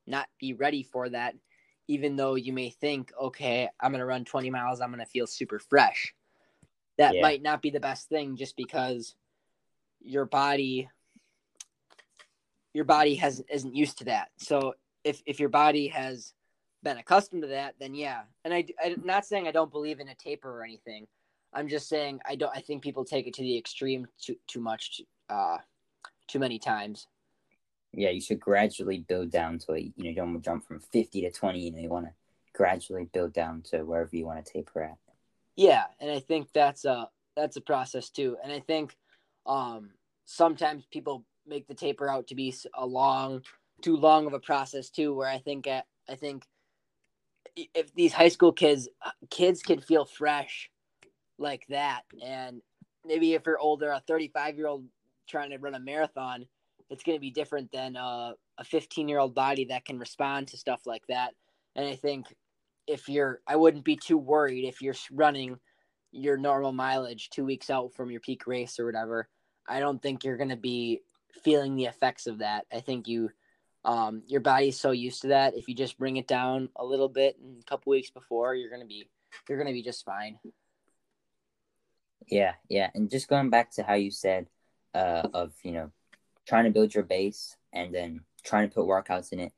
not 0.07 0.29
be 0.39 0.53
ready 0.53 0.83
for 0.83 1.09
that. 1.09 1.35
Even 1.89 2.17
though 2.17 2.35
you 2.35 2.53
may 2.53 2.71
think, 2.71 3.13
okay, 3.21 3.69
I'm 3.81 3.91
going 3.91 4.01
to 4.01 4.07
run 4.07 4.25
20 4.25 4.51
miles, 4.51 4.81
I'm 4.81 4.91
going 4.91 5.05
to 5.05 5.11
feel 5.11 5.27
super 5.27 5.59
fresh. 5.59 6.15
That 6.99 7.15
yeah. 7.15 7.23
might 7.23 7.43
not 7.43 7.63
be 7.63 7.71
the 7.71 7.81
best 7.81 8.09
thing 8.09 8.37
just 8.37 8.57
because 8.57 9.15
your 10.01 10.25
body 10.25 10.89
your 12.75 12.85
body 12.85 13.15
has 13.15 13.43
isn't 13.51 13.75
used 13.75 13.99
to 13.99 14.05
that. 14.05 14.29
So 14.37 14.75
if 15.05 15.23
if 15.25 15.41
your 15.41 15.49
body 15.49 15.89
has 15.89 16.35
been 16.87 16.99
accustomed 16.99 17.43
to 17.43 17.49
that, 17.49 17.75
then 17.81 17.97
yeah. 17.97 18.21
And 18.45 18.55
I, 18.55 18.65
I'm 18.83 19.03
not 19.05 19.27
saying 19.27 19.49
I 19.49 19.51
don't 19.51 19.73
believe 19.73 19.99
in 19.99 20.09
a 20.09 20.15
taper 20.15 20.49
or 20.49 20.63
anything. 20.63 21.09
I'm 21.53 21.67
just 21.67 21.89
saying 21.89 22.21
I 22.25 22.37
don't. 22.37 22.53
I 22.55 22.61
think 22.61 22.83
people 22.83 23.05
take 23.05 23.27
it 23.27 23.35
to 23.35 23.43
the 23.43 23.59
extreme 23.59 24.07
too 24.21 24.37
too 24.47 24.61
much, 24.61 25.01
uh, 25.29 25.59
too 26.29 26.39
many 26.39 26.61
times. 26.61 27.09
Yeah, 27.93 28.11
you 28.11 28.21
should 28.21 28.39
gradually 28.39 29.01
build 29.01 29.33
down 29.33 29.59
to 29.61 29.73
it. 29.73 29.93
You 29.97 30.05
know, 30.05 30.11
you 30.11 30.15
don't 30.15 30.33
want 30.33 30.45
to 30.45 30.49
jump 30.49 30.65
from 30.65 30.79
fifty 30.79 31.23
to 31.23 31.33
twenty. 31.33 31.61
You 31.61 31.73
know, 31.73 31.81
you 31.81 31.89
want 31.89 32.07
to 32.07 32.13
gradually 32.55 33.09
build 33.13 33.33
down 33.33 33.63
to 33.71 33.83
wherever 33.83 34.15
you 34.15 34.27
want 34.27 34.45
to 34.45 34.53
taper 34.53 34.83
at. 34.83 34.99
Yeah, 35.57 35.85
and 36.01 36.11
I 36.11 36.21
think 36.21 36.53
that's 36.53 36.85
a 36.85 37.09
that's 37.35 37.57
a 37.57 37.61
process 37.61 38.11
too. 38.11 38.37
And 38.45 38.53
I 38.53 38.61
think 38.61 38.97
um, 39.45 39.91
sometimes 40.25 40.85
people 40.93 41.25
make 41.49 41.67
the 41.67 41.75
taper 41.75 42.09
out 42.09 42.29
to 42.29 42.37
be 42.37 42.55
a 42.75 42.87
long, 42.87 43.43
too 43.83 43.97
long 43.97 44.27
of 44.27 44.35
a 44.35 44.41
process 44.41 44.89
too. 44.89 45.15
Where 45.15 45.29
I 45.29 45.39
think 45.39 45.67
at, 45.67 45.87
I 46.09 46.15
think 46.15 46.45
if 47.57 47.95
these 47.95 48.13
high 48.13 48.29
school 48.29 48.53
kids 48.53 48.89
kids 49.31 49.63
can 49.63 49.81
feel 49.81 50.05
fresh 50.05 50.71
like 51.39 51.67
that. 51.69 52.03
And 52.23 52.61
maybe 53.05 53.35
if 53.35 53.47
you're 53.47 53.59
older, 53.59 53.91
a 53.91 54.03
35 54.07 54.57
year 54.57 54.67
old 54.67 54.85
trying 55.29 55.51
to 55.51 55.59
run 55.59 55.75
a 55.75 55.81
marathon, 55.81 56.47
it's 56.91 57.03
going 57.03 57.17
to 57.17 57.21
be 57.21 57.31
different 57.31 57.71
than 57.73 57.97
uh, 57.97 58.33
a 58.59 58.65
15 58.65 59.09
year 59.09 59.19
old 59.19 59.35
body 59.35 59.65
that 59.67 59.85
can 59.85 59.99
respond 59.99 60.49
to 60.49 60.57
stuff 60.57 60.83
like 60.87 61.07
that. 61.09 61.35
And 61.75 61.87
I 61.87 61.97
think 61.97 62.27
if 62.87 63.09
you're, 63.09 63.41
I 63.47 63.57
wouldn't 63.57 63.85
be 63.85 63.97
too 63.97 64.19
worried 64.19 64.67
if 64.67 64.81
you're 64.81 64.95
running 65.11 65.59
your 66.13 66.37
normal 66.37 66.73
mileage 66.73 67.31
two 67.31 67.45
weeks 67.45 67.69
out 67.69 67.93
from 67.95 68.11
your 68.11 68.21
peak 68.21 68.47
race 68.47 68.79
or 68.79 68.87
whatever. 68.87 69.29
I 69.69 69.81
don't 69.81 70.01
think 70.01 70.25
you're 70.25 70.37
going 70.37 70.51
to 70.51 70.57
be 70.57 71.03
feeling 71.43 71.75
the 71.75 71.87
effects 71.87 72.27
of 72.27 72.39
that. 72.39 72.65
I 72.73 72.81
think 72.81 73.09
you, 73.09 73.31
um, 73.87 74.23
your 74.27 74.41
body's 74.41 74.79
so 74.79 74.91
used 74.91 75.23
to 75.23 75.29
that. 75.29 75.57
If 75.57 75.69
you 75.69 75.75
just 75.75 75.97
bring 75.97 76.17
it 76.17 76.27
down 76.27 76.69
a 76.75 76.85
little 76.85 77.09
bit 77.09 77.39
and 77.41 77.63
a 77.63 77.65
couple 77.65 77.93
weeks 77.93 78.11
before, 78.11 78.55
you're 78.55 78.77
to 78.79 78.85
be 78.85 79.09
you're 79.49 79.59
gonna 79.59 79.73
be 79.73 79.83
just 79.83 80.05
fine. 80.05 80.39
Yeah, 82.27 82.55
yeah, 82.69 82.91
and 82.95 83.09
just 83.09 83.29
going 83.29 83.49
back 83.49 83.71
to 83.73 83.85
how 83.85 83.95
you 83.95 84.11
said 84.11 84.49
uh, 84.93 85.23
of 85.33 85.53
you 85.63 85.71
know 85.71 85.93
trying 86.49 86.65
to 86.65 86.71
build 86.71 86.95
your 86.95 87.05
base 87.05 87.57
and 87.73 87.95
then 87.95 88.21
trying 88.43 88.69
to 88.69 88.75
put 88.75 88.87
workouts 88.87 89.33
in 89.33 89.39
it, 89.39 89.53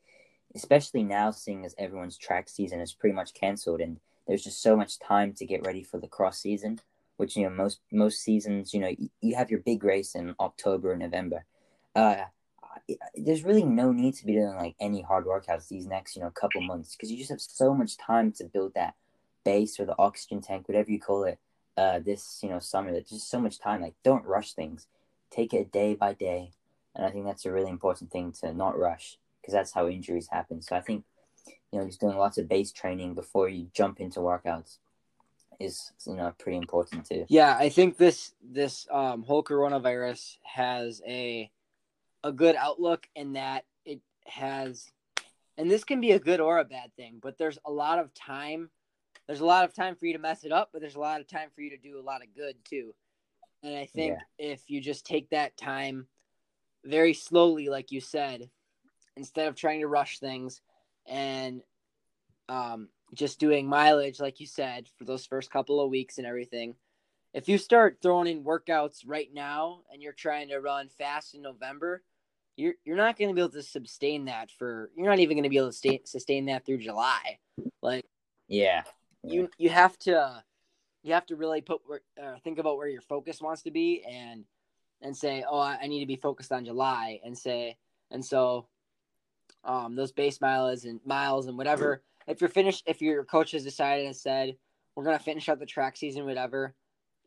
especially 0.55 1.03
now, 1.03 1.31
seeing 1.31 1.65
as 1.65 1.75
everyone's 1.79 2.19
track 2.19 2.51
season 2.51 2.81
is 2.81 2.93
pretty 2.93 3.15
much 3.15 3.33
canceled 3.33 3.81
and 3.81 3.99
there's 4.27 4.45
just 4.45 4.63
so 4.63 4.77
much 4.77 4.99
time 4.99 5.33
to 5.33 5.47
get 5.47 5.65
ready 5.67 5.83
for 5.83 5.99
the 5.99 6.07
cross 6.07 6.39
season, 6.39 6.81
which 7.17 7.35
you 7.35 7.45
know 7.45 7.51
most 7.51 7.81
most 7.91 8.21
seasons 8.21 8.75
you 8.75 8.81
know 8.81 8.95
you 9.23 9.35
have 9.35 9.51
your 9.51 9.61
big 9.61 9.83
race 9.85 10.15
in 10.15 10.35
October 10.39 10.93
or 10.93 10.97
November. 10.97 11.47
Uh, 11.97 12.25
there's 13.15 13.45
really 13.45 13.65
no 13.65 13.93
need 13.93 14.15
to 14.15 14.27
be 14.27 14.33
doing 14.33 14.57
like 14.57 14.75
any 14.81 15.03
hard 15.03 15.25
workouts 15.25 15.69
these 15.69 15.87
next 15.87 16.17
you 16.17 16.23
know 16.23 16.31
couple 16.31 16.61
months 16.61 16.95
because 16.95 17.11
you 17.11 17.19
just 17.19 17.31
have 17.31 17.41
so 17.41 17.75
much 17.75 17.97
time 17.97 18.33
to 18.33 18.45
build 18.45 18.75
that 18.75 18.95
base 19.49 19.81
or 19.81 19.87
the 19.87 19.99
oxygen 19.99 20.43
tank, 20.43 20.69
whatever 20.69 20.91
you 20.91 21.01
call 21.01 21.25
it, 21.25 21.39
uh, 21.79 21.99
this 22.01 22.41
you 22.43 22.51
know 22.51 22.59
summer. 22.59 22.93
There's 22.93 23.09
just 23.09 23.31
so 23.31 23.41
much 23.41 23.59
time. 23.59 23.81
Like, 23.81 23.95
don't 24.05 24.25
rush 24.27 24.53
things. 24.53 24.87
Take 25.31 25.55
it 25.55 25.73
day 25.73 25.95
by 25.95 26.13
day, 26.13 26.53
and 26.95 27.07
I 27.07 27.11
think 27.11 27.25
that's 27.25 27.47
a 27.47 27.53
really 27.53 27.71
important 27.71 28.11
thing 28.11 28.33
to 28.41 28.53
not 28.53 28.79
rush 28.79 29.17
because 29.41 29.55
that's 29.55 29.73
how 29.73 29.89
injuries 29.89 30.29
happen. 30.31 30.61
So 30.61 30.77
I 30.77 30.81
think 30.81 31.05
you 31.73 31.79
know 31.79 31.87
just 31.87 32.01
doing 32.01 32.19
lots 32.19 32.37
of 32.37 32.49
base 32.49 32.73
training 32.73 33.15
before 33.15 33.49
you 33.49 33.69
jump 33.73 34.01
into 34.01 34.21
workouts 34.21 34.79
is 35.59 35.93
you 36.07 36.15
know 36.15 36.35
pretty 36.39 36.59
important 36.59 37.07
too. 37.07 37.25
Yeah, 37.29 37.57
I 37.59 37.71
think 37.71 37.97
this 37.97 38.35
this 38.43 38.87
um, 38.91 39.23
whole 39.23 39.43
coronavirus 39.43 40.37
has 40.43 41.01
a 41.07 41.51
a 42.25 42.33
good 42.33 42.57
outlook 42.57 43.07
in 43.15 43.35
that 43.35 43.65
it 43.85 44.01
has, 44.27 44.87
and 45.57 45.71
this 45.71 45.85
can 45.85 46.01
be 46.01 46.13
a 46.13 46.19
good 46.19 46.41
or 46.41 46.59
a 46.59 46.65
bad 46.65 46.95
thing, 46.97 47.19
but 47.23 47.39
there's 47.39 47.59
a 47.65 47.71
lot 47.71 47.99
of 47.99 48.13
time 48.15 48.71
there's 49.29 49.41
a 49.41 49.47
lot 49.47 49.65
of 49.65 49.75
time 49.75 49.95
for 49.95 50.07
you 50.07 50.15
to 50.15 50.19
mess 50.19 50.43
it 50.43 50.53
up, 50.53 50.71
but 50.73 50.81
there's 50.81 50.97
a 50.97 51.01
lot 51.01 51.21
of 51.21 51.29
time 51.29 51.51
for 51.55 51.61
you 51.61 51.71
to 51.71 51.77
do 51.77 52.01
a 52.01 52.03
lot 52.03 52.23
of 52.23 52.35
good 52.35 52.57
too. 52.65 52.95
And 53.63 53.77
I 53.77 53.85
think 53.85 54.17
yeah. 54.39 54.53
if 54.53 54.63
you 54.69 54.81
just 54.81 55.05
take 55.05 55.29
that 55.31 55.57
time 55.57 56.07
very 56.85 57.13
slowly, 57.13 57.69
like 57.69 57.93
you 57.93 58.01
said, 58.01 58.49
instead 59.17 59.47
of 59.47 59.55
trying 59.55 59.81
to 59.81 59.87
rush 59.87 60.19
things 60.19 60.63
and 61.07 61.61
um, 62.49 62.89
just 63.15 63.39
doing 63.39 63.69
mileage, 63.69 64.19
like 64.19 64.41
you 64.41 64.47
said, 64.47 64.89
for 64.97 65.05
those 65.05 65.27
first 65.27 65.51
couple 65.51 65.81
of 65.81 65.91
weeks 65.91 66.17
and 66.17 66.27
everything. 66.27 66.75
If 67.35 67.49
you 67.49 67.59
start 67.59 67.99
throwing 68.03 68.27
in 68.27 68.45
workouts 68.45 69.03
right 69.07 69.29
now 69.33 69.83
and 69.93 70.03
you're 70.03 70.13
trying 70.13 70.49
to 70.49 70.59
run 70.59 70.89
fast 70.89 71.35
in 71.35 71.43
November, 71.43 72.03
you're 72.57 72.75
you're 72.85 72.97
not 72.97 73.19
going 73.19 73.29
to 73.29 73.35
be 73.35 73.41
able 73.41 73.53
to 73.53 73.63
sustain 73.63 74.25
that 74.27 74.51
for. 74.51 74.91
You're 74.97 75.09
not 75.09 75.19
even 75.19 75.37
going 75.37 75.45
to 75.45 75.51
be 75.51 75.59
able 75.59 75.69
to 75.69 75.73
stay, 75.73 76.01
sustain 76.05 76.47
that 76.47 76.67
through 76.67 76.79
July. 76.79 77.39
Like, 77.83 78.07
yeah, 78.49 78.83
you 79.23 79.51
you 79.59 79.69
have 79.69 79.99
to 80.01 80.43
you 81.03 81.15
have 81.15 81.27
to 81.27 81.37
really 81.37 81.61
put 81.61 81.81
uh, 82.23 82.37
think 82.45 82.59
about 82.59 82.77
where 82.77 82.89
your 82.89 83.03
focus 83.03 83.41
wants 83.41 83.63
to 83.63 83.71
be 83.71 84.03
and 84.09 84.45
and 85.01 85.17
say 85.17 85.45
oh 85.49 85.59
I, 85.59 85.87
need 85.87 86.01
to 86.01 86.07
be 86.07 86.17
focused 86.17 86.53
on 86.53 86.65
july 86.65 87.21
and 87.25 87.37
say 87.37 87.77
and 88.11 88.25
so 88.25 88.67
um 89.65 89.97
those 89.97 90.13
base 90.13 90.41
miles 90.41 90.85
and 90.85 91.01
miles 91.05 91.47
and 91.47 91.57
whatever 91.57 92.03
if 92.27 92.41
you're 92.41 92.51
finished 92.51 92.85
if 92.87 93.01
your 93.01 93.25
coach 93.25 93.53
has 93.53 93.65
decided 93.65 94.07
and 94.07 94.17
said 94.17 94.57
we're 94.95 95.05
gonna 95.05 95.19
finish 95.19 95.49
out 95.49 95.59
the 95.59 95.67
track 95.67 95.97
season 95.97 96.25
whatever 96.25 96.75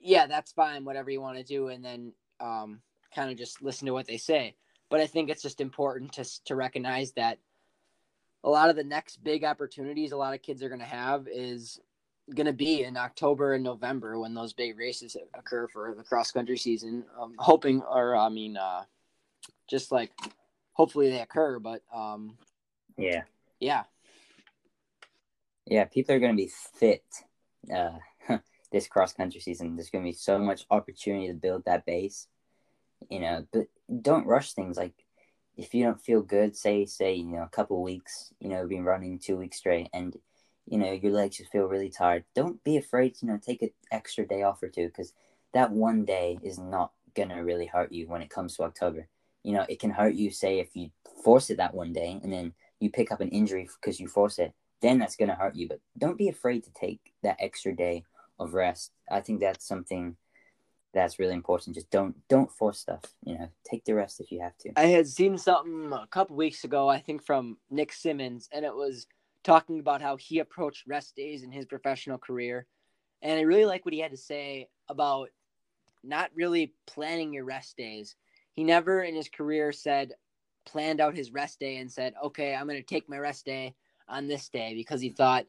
yeah 0.02 0.26
that's 0.28 0.52
fine 0.52 0.86
whatever 0.86 1.10
you 1.10 1.22
want 1.22 1.38
to 1.38 1.44
do 1.44 1.68
and 1.68 1.84
then 1.84 2.14
um 2.40 2.82
kind 3.16 3.32
of 3.32 3.38
just 3.38 3.62
listen 3.62 3.86
to 3.86 3.94
what 3.94 4.08
they 4.08 4.18
say 4.18 4.56
but 4.90 5.00
i 5.00 5.08
think 5.08 5.30
it's 5.30 5.44
just 5.44 5.62
important 5.62 6.12
to 6.14 6.26
to 6.46 6.56
recognize 6.56 7.12
that 7.14 7.38
a 8.44 8.50
lot 8.50 8.70
of 8.70 8.76
the 8.76 8.84
next 8.84 9.24
big 9.24 9.44
opportunities 9.44 10.12
a 10.12 10.18
lot 10.18 10.34
of 10.34 10.42
kids 10.42 10.64
are 10.64 10.70
going 10.70 10.80
to 10.80 10.86
have 10.86 11.28
is 11.32 11.80
going 12.34 12.48
to 12.48 12.54
be 12.54 12.84
in 12.84 12.98
October 12.98 13.54
and 13.54 13.64
November 13.64 14.20
when 14.20 14.34
those 14.34 14.54
big 14.54 14.78
races 14.78 15.18
occur 15.34 15.68
for 15.68 15.94
the 15.96 16.04
cross 16.04 16.32
country 16.32 16.58
season. 16.58 17.04
Um, 17.20 17.34
hoping, 17.38 17.82
or 17.82 18.16
I 18.16 18.30
mean, 18.30 18.58
uh, 18.58 18.84
just 19.70 19.92
like 19.92 20.12
hopefully 20.74 21.10
they 21.10 21.20
occur, 21.20 21.60
but 21.60 21.82
um, 21.94 22.38
yeah, 22.98 23.24
yeah, 23.60 23.84
yeah. 25.66 25.86
People 25.86 26.16
are 26.16 26.20
going 26.20 26.32
to 26.32 26.44
be 26.44 26.52
fit 26.76 27.04
uh, 27.74 27.98
this 28.72 28.88
cross 28.88 29.14
country 29.14 29.40
season. 29.42 29.76
There's 29.76 29.90
going 29.90 30.04
to 30.04 30.10
be 30.10 30.16
so 30.16 30.40
much 30.40 30.66
opportunity 30.72 31.28
to 31.28 31.34
build 31.34 31.66
that 31.66 31.86
base, 31.86 32.28
you 33.10 33.20
know. 33.20 33.46
But 33.52 33.68
don't 34.02 34.26
rush 34.26 34.54
things. 34.54 34.78
Like 34.78 34.94
if 35.58 35.74
you 35.74 35.84
don't 35.84 36.02
feel 36.02 36.22
good, 36.22 36.56
say 36.56 36.86
say 36.86 37.14
you 37.14 37.26
know 37.26 37.44
a 37.44 37.50
couple 37.50 37.82
weeks, 37.82 38.34
you 38.40 38.50
know, 38.50 38.68
been 38.68 38.84
running 38.84 39.20
two 39.20 39.38
weeks 39.38 39.58
straight, 39.58 39.90
and 39.94 40.16
you 40.68 40.78
know 40.78 40.92
your 40.92 41.12
legs 41.12 41.38
just 41.38 41.52
feel 41.52 41.66
really 41.66 41.90
tired. 41.90 42.24
Don't 42.36 42.64
be 42.64 42.78
afraid 42.78 43.16
to 43.16 43.26
you 43.26 43.32
know 43.32 43.40
take 43.40 43.62
an 43.62 43.72
extra 43.92 44.26
day 44.26 44.44
off 44.44 44.64
or 44.64 44.70
two 44.70 44.88
because 44.88 45.14
that 45.54 45.72
one 45.72 46.06
day 46.06 46.40
is 46.42 46.58
not 46.58 46.92
gonna 47.16 47.44
really 47.44 47.66
hurt 47.66 47.92
you 47.92 48.08
when 48.08 48.22
it 48.22 48.30
comes 48.30 48.56
to 48.56 48.64
October. 48.64 49.08
You 49.44 49.54
know, 49.54 49.66
it 49.68 49.80
can 49.80 49.92
hurt 49.92 50.14
you 50.14 50.32
say 50.32 50.60
if 50.60 50.76
you 50.76 50.92
force 51.24 51.50
it 51.50 51.58
that 51.58 51.74
one 51.74 51.94
day 51.94 52.20
and 52.24 52.32
then 52.32 52.54
you 52.80 52.90
pick 52.90 53.12
up 53.12 53.22
an 53.22 53.30
injury 53.30 53.70
because 53.80 54.00
you 54.00 54.08
force 54.08 54.40
it, 54.40 54.54
then 54.82 54.98
that's 54.98 55.16
gonna 55.16 55.36
hurt 55.36 55.56
you. 55.56 55.68
But 55.68 55.82
don't 55.98 56.18
be 56.18 56.30
afraid 56.30 56.64
to 56.64 56.72
take 56.74 57.14
that 57.24 57.38
extra 57.40 57.76
day 57.76 58.04
of 58.42 58.54
rest. 58.54 58.92
I 59.10 59.22
think 59.22 59.40
that's 59.40 59.66
something 59.66 60.18
that's 60.94 61.20
really 61.20 61.34
important. 61.34 61.76
Just 61.76 61.90
don't 61.90 62.16
don't 62.28 62.52
force 62.52 62.80
stuff. 62.80 63.02
You 63.24 63.38
know, 63.38 63.50
take 63.70 63.86
the 63.86 63.96
rest 63.96 64.20
if 64.20 64.32
you 64.32 64.42
have 64.42 64.58
to. 64.60 64.72
I 64.76 64.88
had 64.88 65.08
seen 65.08 65.38
something 65.38 65.92
a 65.94 66.08
couple 66.08 66.36
weeks 66.36 66.64
ago, 66.64 66.90
I 66.90 67.00
think 67.00 67.24
from 67.24 67.58
Nick 67.70 67.94
Symmonds, 67.94 68.50
and 68.52 68.66
it 68.66 68.74
was 68.74 69.08
talking 69.44 69.80
about 69.80 70.02
how 70.02 70.18
he 70.18 70.40
approached 70.40 70.88
rest 70.88 71.16
days 71.16 71.44
in 71.44 71.52
his 71.52 71.66
professional 71.66 72.18
career, 72.18 72.68
and 73.22 73.40
I 73.40 73.44
really 73.44 73.66
like 73.66 73.86
what 73.86 73.94
he 73.94 74.00
had 74.00 74.12
to 74.12 74.18
say 74.18 74.68
about 74.90 75.30
not 76.04 76.32
really 76.36 76.74
planning 76.88 77.34
your 77.34 77.46
rest 77.46 77.78
days. 77.78 78.16
He 78.54 78.64
never 78.64 79.02
in 79.04 79.16
his 79.16 79.30
career 79.30 79.72
said 79.72 80.14
planned 80.66 81.00
out 81.00 81.16
his 81.16 81.32
rest 81.32 81.60
day 81.60 81.78
and 81.78 81.92
said, 81.92 82.14
"Okay, 82.24 82.54
I'm 82.54 82.68
going 82.68 82.80
to 82.80 82.84
take 82.84 83.08
my 83.10 83.18
rest 83.18 83.46
day 83.46 83.76
on 84.08 84.28
this 84.28 84.50
day" 84.50 84.74
because 84.76 85.00
he 85.00 85.10
thought 85.10 85.46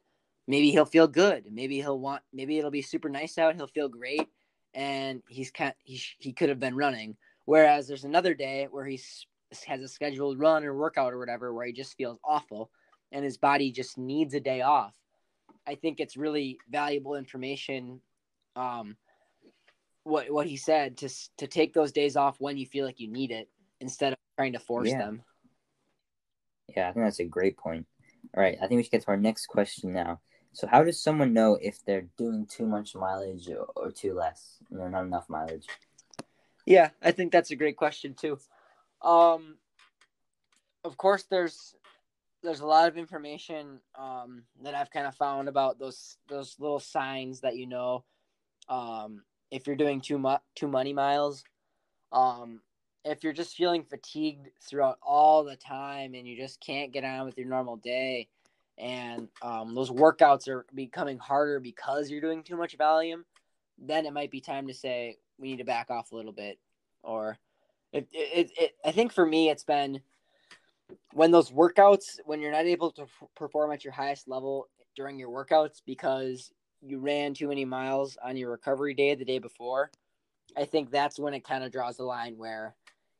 maybe 0.47 0.71
he'll 0.71 0.85
feel 0.85 1.07
good, 1.07 1.45
maybe 1.51 1.77
he'll 1.77 1.99
want, 1.99 2.21
maybe 2.33 2.57
it'll 2.57 2.71
be 2.71 2.81
super 2.81 3.09
nice 3.09 3.37
out, 3.37 3.55
he'll 3.55 3.67
feel 3.67 3.89
great 3.89 4.27
and 4.73 5.21
he's 5.27 5.51
kind 5.51 5.73
he 5.83 6.01
he 6.19 6.33
could 6.33 6.49
have 6.49 6.59
been 6.59 6.75
running. 6.75 7.15
Whereas 7.45 7.87
there's 7.87 8.05
another 8.05 8.33
day 8.33 8.67
where 8.71 8.85
he 8.85 8.99
has 9.67 9.81
a 9.81 9.87
scheduled 9.87 10.39
run 10.39 10.63
or 10.63 10.73
workout 10.73 11.13
or 11.13 11.19
whatever 11.19 11.53
where 11.53 11.65
he 11.65 11.73
just 11.73 11.95
feels 11.97 12.17
awful 12.23 12.71
and 13.11 13.23
his 13.23 13.37
body 13.37 13.71
just 13.71 13.97
needs 13.97 14.33
a 14.33 14.39
day 14.39 14.61
off. 14.61 14.93
I 15.67 15.75
think 15.75 15.99
it's 15.99 16.17
really 16.17 16.57
valuable 16.69 17.15
information. 17.15 18.01
Um, 18.55 18.97
what 20.03 20.29
what 20.31 20.47
he 20.47 20.57
said 20.57 20.97
to 20.97 21.09
to 21.37 21.47
take 21.47 21.73
those 21.73 21.91
days 21.91 22.15
off 22.15 22.35
when 22.39 22.57
you 22.57 22.65
feel 22.65 22.85
like 22.85 22.99
you 22.99 23.07
need 23.07 23.31
it 23.31 23.49
instead 23.79 24.13
of 24.13 24.19
trying 24.37 24.53
to 24.53 24.59
force 24.59 24.89
yeah. 24.89 24.97
them. 24.97 25.23
Yeah, 26.75 26.89
I 26.89 26.93
think 26.93 27.05
that's 27.05 27.19
a 27.19 27.25
great 27.25 27.57
point. 27.57 27.85
All 28.35 28.41
right, 28.41 28.57
I 28.61 28.67
think 28.67 28.77
we 28.77 28.83
should 28.83 28.91
get 28.91 29.01
to 29.03 29.09
our 29.09 29.17
next 29.17 29.47
question 29.47 29.93
now. 29.93 30.21
So 30.53 30.67
how 30.67 30.83
does 30.83 31.01
someone 31.01 31.33
know 31.33 31.57
if 31.61 31.83
they're 31.83 32.07
doing 32.17 32.45
too 32.45 32.65
much 32.65 32.95
mileage 32.95 33.49
or, 33.49 33.65
or 33.75 33.91
too 33.91 34.13
less? 34.13 34.59
You 34.69 34.77
know, 34.77 34.87
not 34.87 35.05
enough 35.05 35.27
mileage. 35.27 35.65
Yeah, 36.65 36.91
I 37.01 37.11
think 37.11 37.31
that's 37.31 37.51
a 37.51 37.55
great 37.55 37.75
question 37.75 38.13
too. 38.13 38.37
Um, 39.01 39.57
of 40.83 40.95
course, 40.97 41.23
there's 41.23 41.75
there's 42.43 42.59
a 42.59 42.65
lot 42.65 42.87
of 42.87 42.97
information 42.97 43.79
um, 43.97 44.43
that 44.63 44.75
I've 44.75 44.91
kind 44.91 45.07
of 45.07 45.15
found 45.15 45.47
about 45.47 45.79
those 45.79 46.17
those 46.27 46.55
little 46.59 46.79
signs 46.79 47.41
that 47.41 47.57
you 47.57 47.65
know 47.65 48.03
um, 48.69 49.23
if 49.49 49.65
you're 49.65 49.75
doing 49.75 50.01
too 50.01 50.19
much 50.19 50.41
too 50.55 50.67
many 50.67 50.93
miles. 50.93 51.43
Um, 52.11 52.61
if 53.05 53.23
you're 53.23 53.33
just 53.33 53.55
feeling 53.55 53.83
fatigued 53.83 54.49
throughout 54.61 54.97
all 55.01 55.43
the 55.43 55.55
time 55.55 56.13
and 56.13 56.27
you 56.27 56.37
just 56.37 56.61
can't 56.61 56.93
get 56.93 57.03
on 57.03 57.25
with 57.25 57.37
your 57.37 57.47
normal 57.47 57.75
day, 57.77 58.29
and 58.77 59.27
um, 59.41 59.75
those 59.75 59.91
workouts 59.91 60.47
are 60.47 60.65
becoming 60.73 61.17
harder 61.17 61.59
because 61.59 62.09
you're 62.09 62.21
doing 62.21 62.43
too 62.43 62.57
much 62.57 62.75
volume, 62.77 63.25
then 63.77 64.05
it 64.05 64.13
might 64.13 64.31
be 64.31 64.41
time 64.41 64.67
to 64.67 64.73
say 64.73 65.17
we 65.37 65.49
need 65.49 65.57
to 65.57 65.63
back 65.63 65.89
off 65.89 66.11
a 66.11 66.15
little 66.15 66.31
bit. 66.31 66.57
Or 67.03 67.37
it, 67.91 68.07
it, 68.11 68.51
it 68.57 68.75
I 68.83 68.91
think 68.91 69.13
for 69.13 69.25
me, 69.25 69.49
it's 69.49 69.63
been 69.63 70.01
when 71.13 71.31
those 71.31 71.51
workouts, 71.51 72.19
when 72.25 72.41
you're 72.41 72.51
not 72.51 72.65
able 72.65 72.91
to 72.91 73.05
perform 73.35 73.71
at 73.71 73.83
your 73.83 73.93
highest 73.93 74.27
level 74.27 74.67
during 74.95 75.19
your 75.19 75.29
workouts 75.29 75.81
because 75.85 76.51
you 76.81 76.99
ran 76.99 77.33
too 77.33 77.47
many 77.47 77.65
miles 77.65 78.17
on 78.23 78.35
your 78.35 78.51
recovery 78.51 78.93
day 78.93 79.15
the 79.15 79.25
day 79.25 79.39
before, 79.39 79.91
I 80.57 80.65
think 80.65 80.91
that's 80.91 81.19
when 81.19 81.33
it 81.33 81.43
kind 81.43 81.63
of 81.63 81.71
draws 81.71 81.97
the 81.97 82.03
line 82.03 82.37
where 82.37 82.75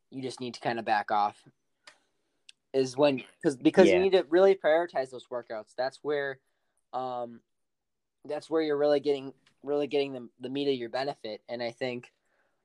you 0.09 0.21
just 0.21 0.39
need 0.39 0.53
to 0.55 0.59
kind 0.59 0.79
of 0.79 0.85
back 0.85 1.11
off 1.11 1.43
is 2.73 2.97
when 2.97 3.23
because 3.41 3.55
because 3.55 3.87
yeah. 3.87 3.95
you 3.95 3.99
need 4.01 4.13
to 4.13 4.25
really 4.29 4.55
prioritize 4.55 5.11
those 5.11 5.27
workouts. 5.31 5.75
That's 5.77 5.99
where, 6.01 6.39
um, 6.93 7.39
that's 8.25 8.49
where 8.49 8.61
you're 8.61 8.77
really 8.77 8.99
getting 8.99 9.33
really 9.63 9.87
getting 9.87 10.13
the 10.13 10.29
the 10.39 10.49
meat 10.49 10.67
of 10.67 10.75
your 10.75 10.89
benefit. 10.89 11.41
And 11.47 11.61
I 11.61 11.71
think, 11.71 12.11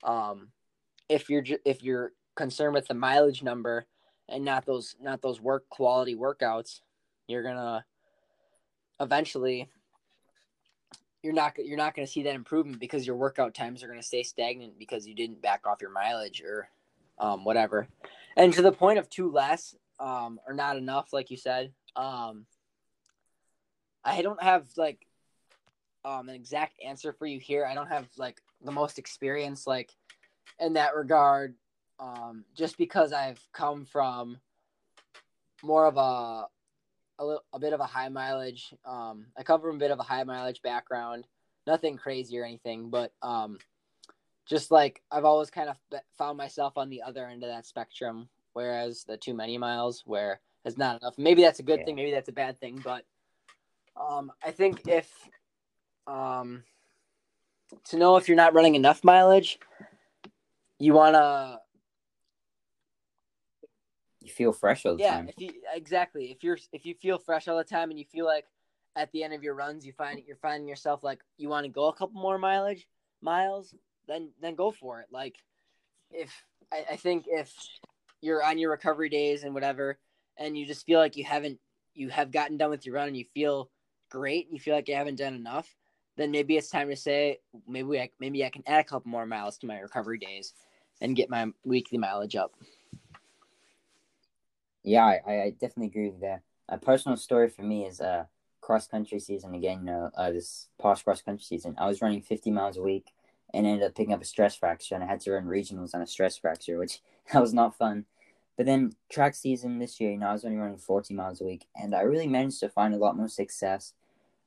um, 0.03 0.49
if 1.09 1.29
you're 1.29 1.45
if 1.65 1.83
you're 1.83 2.13
concerned 2.35 2.75
with 2.75 2.89
the 2.89 2.95
mileage 2.95 3.43
number 3.43 3.87
and 4.29 4.45
not 4.45 4.65
those 4.65 4.97
not 5.01 5.23
those 5.23 5.41
work 5.41 5.69
quality 5.69 6.15
workouts, 6.15 6.81
you're 7.27 7.43
gonna 7.43 7.85
eventually 9.01 9.69
you're 11.23 11.33
not 11.33 11.55
you're 11.59 11.77
not 11.77 11.95
going 11.95 12.07
to 12.07 12.13
see 12.13 12.23
that 12.23 12.35
improvement 12.35 12.81
because 12.81 13.07
your 13.07 13.17
workout 13.17 13.55
times 13.55 13.83
are 13.83 13.89
going 13.89 13.99
to 13.99 14.07
stay 14.07 14.23
stagnant 14.23 14.79
because 14.79 15.07
you 15.07 15.15
didn't 15.15 15.43
back 15.43 15.67
off 15.67 15.81
your 15.81 15.91
mileage 15.91 16.43
or 16.43 16.69
um, 17.19 17.45
whatever. 17.45 17.89
And 18.37 18.53
to 18.53 18.63
the 18.63 18.73
point 18.73 18.99
of 18.99 19.11
two 19.11 19.31
less 19.31 19.75
um, 20.01 20.41
or 20.47 20.55
not 20.55 20.77
enough, 20.77 21.13
like 21.13 21.31
you 21.31 21.37
said, 21.37 21.73
um, 21.97 22.47
I 24.05 24.23
don't 24.23 24.43
have 24.43 24.67
like 24.77 25.07
um, 26.05 26.29
an 26.29 26.35
exact 26.35 26.81
answer 26.85 27.13
for 27.13 27.27
you 27.27 27.39
here. 27.39 27.67
I 27.67 27.75
don't 27.75 27.89
have 27.89 28.07
like 28.17 28.41
the 28.63 28.73
most 28.73 28.99
experience 28.99 29.67
like 29.67 29.95
in 30.59 30.75
that 30.75 30.95
regard, 30.95 31.55
um, 32.01 32.45
just 32.57 32.79
because 32.79 33.13
I've 33.13 33.41
come 33.53 33.85
from 33.85 34.39
more 35.63 35.87
of 35.87 35.97
a 35.97 36.47
a, 37.21 37.25
little, 37.25 37.45
a 37.53 37.59
bit 37.59 37.73
of 37.73 37.81
a 37.81 37.87
high 37.87 38.09
mileage. 38.09 38.73
Um, 38.85 39.27
I 39.37 39.43
come 39.43 39.61
from 39.61 39.77
a 39.77 39.81
bit 39.81 39.91
of 39.91 39.99
a 39.99 40.05
high 40.05 40.25
mileage 40.25 40.63
background. 40.63 41.27
Nothing 41.67 41.97
crazy 41.97 42.39
or 42.39 42.45
anything, 42.45 42.91
but 42.91 43.13
um, 43.23 43.59
just 44.47 44.71
like 44.71 45.03
I've 45.11 45.25
always 45.25 45.51
kind 45.51 45.69
of 45.69 45.77
found 46.17 46.39
myself 46.39 46.79
on 46.79 46.89
the 46.89 47.03
other 47.03 47.27
end 47.27 47.43
of 47.43 47.51
that 47.51 47.67
spectrum. 47.67 48.29
Whereas 48.53 49.05
the 49.05 49.17
too 49.17 49.35
many 49.35 49.59
miles, 49.59 50.03
where 50.07 50.41
is 50.65 50.79
not 50.79 51.01
enough. 51.01 51.15
Maybe 51.19 51.43
that's 51.43 51.61
a 51.61 51.63
good 51.63 51.81
yeah. 51.81 51.85
thing. 51.85 51.97
Maybe 51.97 52.11
that's 52.11 52.29
a 52.29 52.33
bad 52.33 52.59
thing. 52.59 52.81
But 52.83 53.05
um, 53.97 54.33
I 54.45 54.51
think 54.51 54.89
if 54.89 55.11
um, 56.07 56.65
to 57.87 57.97
know 57.97 58.17
if 58.17 58.29
you're 58.29 58.37
not 58.37 58.55
running 58.55 58.75
enough 58.75 59.05
mileage, 59.05 59.59
you 60.79 60.95
want 60.95 61.15
to 61.15 61.61
you 64.23 64.31
feel 64.31 64.53
fresh 64.53 64.85
all 64.85 64.97
the 64.97 65.03
yeah, 65.03 65.17
time. 65.17 65.25
Yeah, 65.27 65.33
if 65.37 65.41
you 65.41 65.61
exactly 65.75 66.31
if 66.31 66.45
you're 66.45 66.59
if 66.73 66.85
you 66.85 66.95
feel 66.95 67.19
fresh 67.19 67.49
all 67.49 67.57
the 67.57 67.65
time 67.65 67.91
and 67.91 67.99
you 67.99 68.05
feel 68.05 68.27
like 68.27 68.45
at 68.97 69.11
the 69.13 69.23
end 69.23 69.33
of 69.33 69.43
your 69.43 69.55
runs 69.55 69.87
you 69.87 69.93
find 69.93 70.21
you're 70.27 70.37
finding 70.37 70.69
yourself 70.69 71.05
like 71.05 71.21
you 71.37 71.49
want 71.49 71.65
to 71.65 71.71
go 71.71 71.87
a 71.89 71.95
couple 71.95 72.21
more 72.21 72.39
mileage 72.39 72.87
miles, 73.23 73.75
then 74.07 74.31
then 74.41 74.55
go 74.55 74.71
for 74.71 75.01
it. 75.01 75.07
Like 75.11 75.37
if 76.11 76.31
I, 76.73 76.85
I 76.93 76.97
think 76.97 77.25
if 77.27 77.53
you're 78.21 78.43
on 78.43 78.59
your 78.59 78.71
recovery 78.71 79.09
days 79.09 79.45
and 79.45 79.55
whatever, 79.55 79.99
and 80.37 80.57
you 80.57 80.67
just 80.67 80.87
feel 80.87 80.99
like 80.99 81.17
you 81.17 81.25
haven't 81.25 81.59
you 81.95 82.09
have 82.11 82.31
gotten 82.31 82.57
done 82.57 82.71
with 82.71 82.87
your 82.87 82.95
run 82.95 83.09
and 83.09 83.17
you 83.17 83.25
feel 83.35 83.71
great 84.11 84.47
and 84.47 84.55
you 84.55 84.61
feel 84.61 84.75
like 84.75 84.89
you 84.89 84.95
haven't 84.95 85.17
done 85.17 85.35
enough, 85.35 85.75
then 86.17 86.31
maybe 86.31 86.57
it's 86.57 86.71
time 86.71 86.89
to 86.89 86.97
say 86.97 87.39
maybe 87.67 88.01
I 88.01 88.11
maybe 88.21 88.45
I 88.45 88.51
can 88.51 88.63
add 88.67 88.81
a 88.81 88.85
couple 88.85 89.11
more 89.11 89.27
miles 89.27 89.59
to 89.59 89.67
my 89.67 89.79
recovery 89.79 90.19
days 90.19 90.55
and 91.01 91.17
get 91.17 91.31
my 91.31 91.47
weekly 91.65 91.99
mileage 91.99 92.37
up. 92.37 92.53
Yeah, 94.83 95.05
I, 95.05 95.33
I 95.43 95.51
definitely 95.51 95.87
agree 95.87 96.11
with 96.11 96.21
that. 96.21 96.43
A 96.69 96.79
personal 96.79 97.17
story 97.17 97.49
for 97.49 97.63
me 97.63 97.87
is 97.87 98.01
uh 98.01 98.25
cross 98.61 98.87
country 98.87 99.21
season 99.21 99.55
again. 99.55 99.81
You 99.81 99.87
know, 99.87 100.11
uh, 100.17 100.31
this 100.31 100.69
past 100.81 101.05
cross 101.05 101.23
country 101.23 101.45
season, 101.45 101.75
I 101.79 101.87
was 101.87 102.03
running 102.03 102.23
50 102.23 102.51
miles 102.51 102.77
a 102.77 102.83
week 102.83 103.13
and 103.55 103.67
ended 103.67 103.87
up 103.87 103.95
picking 103.95 104.13
up 104.13 104.23
a 104.23 104.27
stress 104.27 104.57
fracture, 104.57 104.95
and 104.95 105.03
I 105.03 105.07
had 105.07 105.21
to 105.21 105.33
run 105.33 105.47
regionals 105.47 105.95
on 105.95 106.03
a 106.03 106.07
stress 106.07 106.37
fracture, 106.37 106.79
which 106.79 107.01
that 107.33 107.41
was 107.41 107.55
not 107.55 107.77
fun. 107.77 108.05
But 108.57 108.67
then 108.67 108.93
track 109.09 109.35
season 109.35 109.79
this 109.79 110.01
year, 110.01 110.11
you 110.11 110.19
know, 110.19 110.29
I 110.29 110.33
was 110.33 110.45
only 110.45 110.57
running 110.57 110.79
40 110.79 111.15
miles 111.15 111.41
a 111.41 111.45
week, 111.45 111.67
and 111.77 111.95
I 111.95 112.01
really 112.01 112.27
managed 112.27 112.61
to 112.61 112.69
find 112.69 112.93
a 112.93 112.99
lot 112.99 113.17
more 113.17 113.29
success 113.29 113.95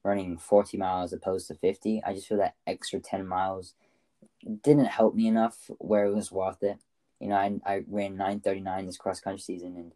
running 0.04 0.38
40 0.38 0.78
miles 0.78 1.14
opposed 1.14 1.48
to 1.48 1.56
50. 1.56 2.02
I 2.06 2.14
just 2.14 2.28
feel 2.28 2.40
that 2.40 2.56
extra 2.68 3.00
10 3.00 3.26
miles 3.26 3.74
didn't 4.64 4.86
help 4.86 5.16
me 5.16 5.28
enough 5.28 5.70
where 5.78 6.06
it 6.06 6.14
was 6.14 6.32
worth 6.32 6.62
it. 6.64 6.78
You 7.20 7.30
know, 7.30 7.36
I, 7.36 7.54
I 7.66 7.84
ran 7.88 8.18
939 8.18 8.86
this 8.86 8.98
cross 8.98 9.22
country 9.22 9.42
season, 9.42 9.76
and 9.78 9.92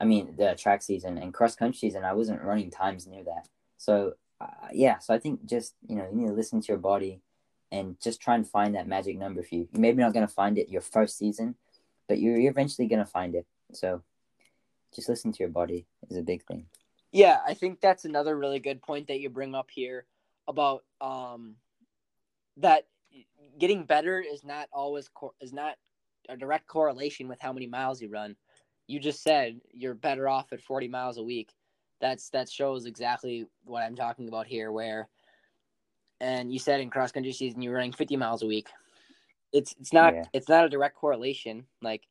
I 0.00 0.04
mean, 0.04 0.34
the 0.36 0.56
track 0.58 0.82
season 0.82 1.18
and 1.18 1.32
cross 1.32 1.54
country 1.54 1.78
season, 1.78 2.04
I 2.04 2.14
wasn't 2.14 2.42
running 2.42 2.70
times 2.70 3.06
near 3.06 3.22
that. 3.24 3.48
So, 3.76 4.14
uh, 4.40 4.46
yeah, 4.72 4.98
so 4.98 5.14
I 5.14 5.18
think 5.18 5.44
just, 5.44 5.74
you 5.86 5.96
know, 5.96 6.08
you 6.10 6.16
need 6.16 6.28
to 6.28 6.32
listen 6.32 6.60
to 6.60 6.68
your 6.68 6.78
body 6.78 7.20
and 7.72 7.98
just 8.00 8.20
try 8.20 8.34
and 8.34 8.46
find 8.46 8.74
that 8.74 8.86
magic 8.86 9.16
number 9.16 9.42
for 9.42 9.54
you. 9.54 9.68
You're 9.72 9.80
maybe 9.80 10.02
not 10.02 10.12
going 10.12 10.26
to 10.26 10.32
find 10.32 10.58
it 10.58 10.68
your 10.68 10.82
first 10.82 11.16
season, 11.16 11.56
but 12.06 12.20
you're, 12.20 12.38
eventually 12.38 12.86
going 12.86 13.00
to 13.00 13.10
find 13.10 13.34
it. 13.34 13.46
So, 13.72 14.02
just 14.94 15.08
listen 15.08 15.32
to 15.32 15.38
your 15.40 15.48
body 15.48 15.86
is 16.10 16.18
a 16.18 16.22
big 16.22 16.44
thing. 16.44 16.66
Yeah, 17.12 17.38
I 17.46 17.54
think 17.54 17.80
that's 17.80 18.04
another 18.04 18.36
really 18.36 18.58
good 18.58 18.82
point 18.82 19.08
that 19.08 19.20
you 19.20 19.30
bring 19.30 19.54
up 19.54 19.70
here 19.70 20.04
about 20.46 20.84
um 21.00 21.54
that 22.58 22.86
getting 23.58 23.84
better 23.84 24.20
is 24.20 24.44
not 24.44 24.68
always 24.72 25.08
co- 25.14 25.34
is 25.40 25.52
not 25.52 25.76
a 26.28 26.36
direct 26.36 26.66
correlation 26.66 27.28
with 27.28 27.40
how 27.40 27.52
many 27.52 27.66
miles 27.66 28.02
you 28.02 28.10
run. 28.10 28.36
You 28.86 29.00
just 29.00 29.22
said 29.22 29.60
you're 29.72 29.94
better 29.94 30.28
off 30.28 30.52
at 30.52 30.60
40 30.60 30.88
miles 30.88 31.16
a 31.16 31.22
week. 31.22 31.54
That's 32.00 32.28
that 32.30 32.50
shows 32.50 32.84
exactly 32.84 33.46
what 33.64 33.82
I'm 33.82 33.96
talking 33.96 34.28
about 34.28 34.46
here 34.46 34.72
where 34.72 35.08
and 36.22 36.52
you 36.52 36.58
said 36.58 36.80
in 36.80 36.88
cross 36.88 37.12
country 37.12 37.32
season 37.32 37.60
you're 37.60 37.74
running 37.74 37.92
50 37.92 38.16
miles 38.16 38.42
a 38.42 38.46
week. 38.46 38.68
It's 39.52 39.74
it's 39.78 39.92
not 39.92 40.14
yeah. 40.14 40.24
it's 40.32 40.48
not 40.48 40.64
a 40.64 40.68
direct 40.70 40.96
correlation. 40.96 41.66
Like 41.82 42.04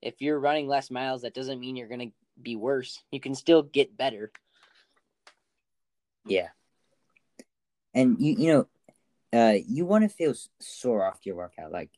if 0.00 0.22
you're 0.22 0.38
running 0.38 0.68
less 0.68 0.90
miles 0.90 1.22
that 1.22 1.34
doesn't 1.34 1.60
mean 1.60 1.76
you're 1.76 1.88
going 1.88 2.08
to 2.08 2.14
be 2.40 2.56
worse. 2.56 3.02
You 3.10 3.20
can 3.20 3.34
still 3.34 3.62
get 3.62 3.96
better. 3.96 4.30
Yeah. 6.24 6.48
And 7.92 8.16
you 8.20 8.36
you 8.38 8.52
know, 8.52 9.38
uh, 9.38 9.58
you 9.66 9.84
want 9.84 10.04
to 10.04 10.08
feel 10.08 10.34
sore 10.60 11.04
after 11.04 11.28
your 11.28 11.36
workout. 11.36 11.72
Like, 11.72 11.90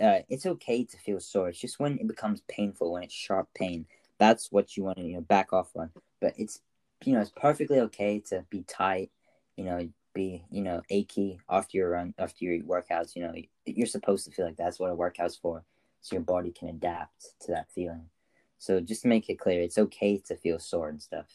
uh, 0.00 0.20
it's 0.28 0.46
okay 0.46 0.84
to 0.84 0.96
feel 0.98 1.20
sore. 1.20 1.48
It's 1.48 1.58
just 1.58 1.80
when 1.80 1.98
it 1.98 2.06
becomes 2.06 2.42
painful, 2.48 2.92
when 2.92 3.04
it's 3.04 3.14
sharp 3.14 3.48
pain, 3.54 3.86
that's 4.18 4.52
what 4.52 4.76
you 4.76 4.84
want 4.84 4.98
to 4.98 5.04
you 5.04 5.14
know 5.14 5.20
back 5.20 5.52
off 5.52 5.70
on. 5.74 5.90
But 6.20 6.34
it's 6.36 6.60
you 7.04 7.14
know 7.14 7.20
it's 7.20 7.32
perfectly 7.34 7.80
okay 7.80 8.20
to 8.28 8.44
be 8.50 8.62
tight. 8.62 9.10
You 9.56 9.64
know, 9.64 9.88
be 10.18 10.44
you 10.50 10.62
know 10.62 10.82
achy 10.90 11.38
after 11.48 11.78
your 11.78 11.90
run 11.90 12.12
after 12.18 12.44
your 12.44 12.62
workouts. 12.64 13.14
You 13.14 13.22
know, 13.22 13.34
you're 13.64 13.86
supposed 13.86 14.24
to 14.26 14.30
feel 14.30 14.44
like 14.44 14.56
that's 14.56 14.78
what 14.78 14.90
a 14.90 14.94
workout's 14.94 15.36
for, 15.36 15.64
so 16.00 16.16
your 16.16 16.22
body 16.22 16.50
can 16.50 16.68
adapt 16.68 17.40
to 17.42 17.52
that 17.52 17.70
feeling. 17.70 18.10
So 18.58 18.80
just 18.80 19.02
to 19.02 19.08
make 19.08 19.30
it 19.30 19.38
clear, 19.38 19.62
it's 19.62 19.78
okay 19.78 20.18
to 20.26 20.36
feel 20.36 20.58
sore 20.58 20.88
and 20.88 21.00
stuff. 21.00 21.26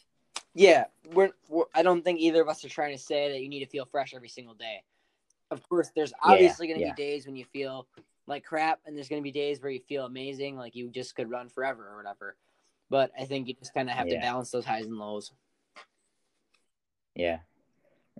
Yeah, 0.54 0.84
we're, 1.12 1.30
we're, 1.48 1.64
I 1.74 1.82
don't 1.82 2.04
think 2.04 2.20
either 2.20 2.42
of 2.42 2.48
us 2.48 2.64
are 2.64 2.68
trying 2.68 2.96
to 2.96 3.02
say 3.02 3.32
that 3.32 3.40
you 3.40 3.48
need 3.48 3.64
to 3.64 3.70
feel 3.70 3.86
fresh 3.86 4.14
every 4.14 4.28
single 4.28 4.54
day. 4.54 4.82
Of 5.50 5.66
course, 5.68 5.90
there's 5.96 6.12
obviously 6.22 6.68
yeah, 6.68 6.74
going 6.74 6.80
to 6.82 6.86
yeah. 6.88 6.94
be 6.94 7.02
days 7.02 7.26
when 7.26 7.34
you 7.34 7.44
feel 7.46 7.88
like 8.26 8.44
crap, 8.44 8.80
and 8.86 8.96
there's 8.96 9.08
going 9.08 9.20
to 9.20 9.24
be 9.24 9.32
days 9.32 9.60
where 9.60 9.72
you 9.72 9.80
feel 9.80 10.04
amazing, 10.04 10.56
like 10.56 10.76
you 10.76 10.90
just 10.90 11.16
could 11.16 11.30
run 11.30 11.48
forever 11.48 11.88
or 11.88 11.96
whatever. 11.96 12.36
But 12.90 13.10
I 13.18 13.24
think 13.24 13.48
you 13.48 13.54
just 13.54 13.74
kind 13.74 13.88
of 13.88 13.96
have 13.96 14.06
yeah. 14.06 14.16
to 14.16 14.20
balance 14.20 14.50
those 14.50 14.64
highs 14.64 14.84
and 14.84 14.98
lows. 14.98 15.32
Yeah. 17.14 17.38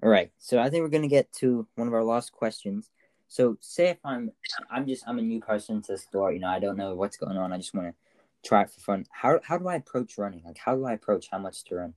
All 0.02 0.10
right. 0.10 0.30
So 0.38 0.58
I 0.58 0.70
think 0.70 0.82
we're 0.82 0.88
going 0.88 1.02
to 1.02 1.08
get 1.08 1.32
to 1.34 1.66
one 1.76 1.88
of 1.88 1.94
our 1.94 2.04
last 2.04 2.32
questions. 2.32 2.90
So 3.28 3.56
say 3.60 3.88
if 3.88 3.98
I'm 4.04 4.32
I'm 4.70 4.86
just 4.86 5.04
I'm 5.08 5.18
a 5.18 5.22
new 5.22 5.40
person 5.40 5.82
to 5.82 5.92
the 5.92 5.98
sport, 5.98 6.34
you 6.34 6.40
know, 6.40 6.48
I 6.48 6.60
don't 6.60 6.76
know 6.76 6.94
what's 6.94 7.16
going 7.16 7.36
on. 7.36 7.52
I 7.52 7.56
just 7.56 7.74
want 7.74 7.88
to 7.88 8.48
try 8.48 8.62
it 8.62 8.70
for 8.70 8.80
fun. 8.80 9.06
How 9.10 9.40
how 9.42 9.58
do 9.58 9.68
I 9.68 9.76
approach 9.76 10.18
running? 10.18 10.42
Like 10.44 10.58
how 10.58 10.76
do 10.76 10.84
I 10.84 10.92
approach 10.92 11.28
how 11.30 11.38
much 11.38 11.64
to 11.64 11.76
run? 11.76 11.94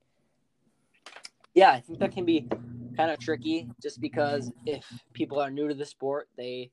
yeah, 1.58 1.72
I 1.72 1.80
think 1.80 1.98
that 1.98 2.12
can 2.12 2.24
be 2.24 2.48
kind 2.96 3.10
of 3.10 3.18
tricky 3.18 3.68
just 3.82 4.00
because 4.00 4.52
if 4.68 4.86
people 5.14 5.40
are 5.40 5.50
new 5.50 5.68
to 5.68 5.74
the 5.74 5.88
sport, 5.88 6.30
they 6.38 6.70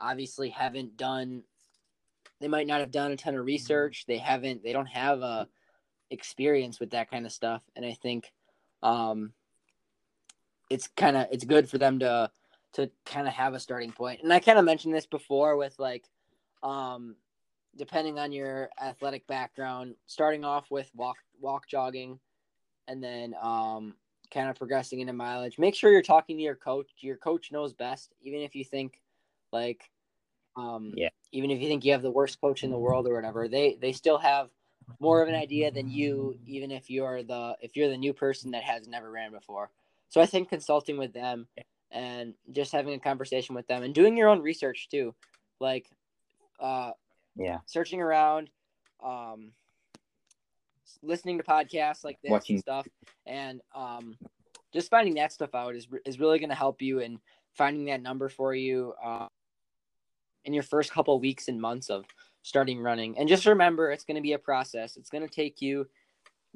obviously 0.00 0.48
haven't 0.48 0.96
done 0.96 1.42
they 2.40 2.48
might 2.48 2.66
not 2.66 2.80
have 2.80 2.90
done 2.90 3.12
a 3.12 3.16
ton 3.16 3.36
of 3.36 3.44
research. 3.44 4.04
They 4.08 4.16
haven't 4.16 4.64
they 4.64 4.72
don't 4.72 4.86
have 4.86 5.20
a 5.20 5.48
experience 6.10 6.80
with 6.80 6.90
that 6.92 7.10
kind 7.10 7.26
of 7.26 7.32
stuff. 7.32 7.62
And 7.76 7.84
I 7.84 7.92
think 7.92 8.32
um 8.82 9.34
it's 10.72 10.88
kind 10.96 11.16
of 11.16 11.26
it's 11.30 11.44
good 11.44 11.68
for 11.68 11.78
them 11.78 11.98
to 11.98 12.30
to 12.74 12.90
kind 13.04 13.28
of 13.28 13.34
have 13.34 13.52
a 13.52 13.60
starting 13.60 13.92
point. 13.92 14.20
And 14.22 14.32
I 14.32 14.40
kind 14.40 14.58
of 14.58 14.64
mentioned 14.64 14.94
this 14.94 15.06
before 15.06 15.56
with 15.56 15.78
like 15.78 16.06
um 16.62 17.16
depending 17.76 18.18
on 18.18 18.32
your 18.32 18.70
athletic 18.80 19.26
background, 19.26 19.94
starting 20.06 20.44
off 20.44 20.70
with 20.70 20.90
walk 20.94 21.16
walk 21.40 21.68
jogging 21.68 22.18
and 22.88 23.02
then 23.02 23.34
um 23.42 23.94
kind 24.32 24.48
of 24.48 24.56
progressing 24.56 25.00
into 25.00 25.12
mileage. 25.12 25.58
Make 25.58 25.74
sure 25.74 25.92
you're 25.92 26.02
talking 26.02 26.38
to 26.38 26.42
your 26.42 26.54
coach. 26.54 26.90
Your 27.00 27.16
coach 27.16 27.52
knows 27.52 27.74
best, 27.74 28.14
even 28.22 28.40
if 28.40 28.54
you 28.54 28.64
think 28.64 29.00
like 29.52 29.90
um 30.56 30.94
yeah, 30.96 31.10
even 31.32 31.50
if 31.50 31.60
you 31.60 31.68
think 31.68 31.84
you 31.84 31.92
have 31.92 32.02
the 32.02 32.10
worst 32.10 32.40
coach 32.40 32.64
in 32.64 32.70
the 32.70 32.78
world 32.78 33.06
or 33.06 33.14
whatever, 33.14 33.46
they 33.46 33.76
they 33.80 33.92
still 33.92 34.18
have 34.18 34.48
more 35.00 35.22
of 35.22 35.28
an 35.28 35.34
idea 35.34 35.70
than 35.70 35.88
you, 35.88 36.38
even 36.46 36.70
if 36.70 36.88
you're 36.88 37.22
the 37.22 37.56
if 37.60 37.76
you're 37.76 37.90
the 37.90 37.96
new 37.96 38.14
person 38.14 38.50
that 38.52 38.62
has 38.62 38.88
never 38.88 39.10
ran 39.10 39.32
before. 39.32 39.70
So 40.12 40.20
I 40.20 40.26
think 40.26 40.50
consulting 40.50 40.98
with 40.98 41.14
them 41.14 41.46
and 41.90 42.34
just 42.50 42.70
having 42.70 42.92
a 42.92 42.98
conversation 42.98 43.54
with 43.54 43.66
them 43.66 43.82
and 43.82 43.94
doing 43.94 44.14
your 44.14 44.28
own 44.28 44.42
research 44.42 44.88
too. 44.90 45.14
Like 45.58 45.88
uh 46.60 46.90
yeah, 47.34 47.60
searching 47.64 48.02
around, 48.02 48.50
um 49.02 49.52
listening 51.02 51.38
to 51.38 51.44
podcasts 51.44 52.04
like 52.04 52.20
this 52.22 52.30
Watching. 52.30 52.56
and 52.56 52.60
stuff, 52.60 52.86
and 53.24 53.62
um, 53.74 54.18
just 54.74 54.90
finding 54.90 55.14
that 55.14 55.32
stuff 55.32 55.54
out 55.54 55.74
is 55.74 55.88
is 56.04 56.20
really 56.20 56.38
going 56.38 56.50
to 56.50 56.54
help 56.54 56.82
you 56.82 56.98
in 56.98 57.18
finding 57.54 57.86
that 57.86 58.02
number 58.02 58.28
for 58.28 58.54
you 58.54 58.92
uh, 59.02 59.28
in 60.44 60.52
your 60.52 60.62
first 60.62 60.92
couple 60.92 61.18
weeks 61.18 61.48
and 61.48 61.58
months 61.58 61.88
of 61.88 62.04
starting 62.42 62.80
running. 62.80 63.16
And 63.16 63.30
just 63.30 63.46
remember, 63.46 63.90
it's 63.90 64.04
going 64.04 64.16
to 64.16 64.22
be 64.22 64.34
a 64.34 64.38
process. 64.38 64.98
It's 64.98 65.08
going 65.08 65.26
to 65.26 65.34
take 65.34 65.62
you 65.62 65.88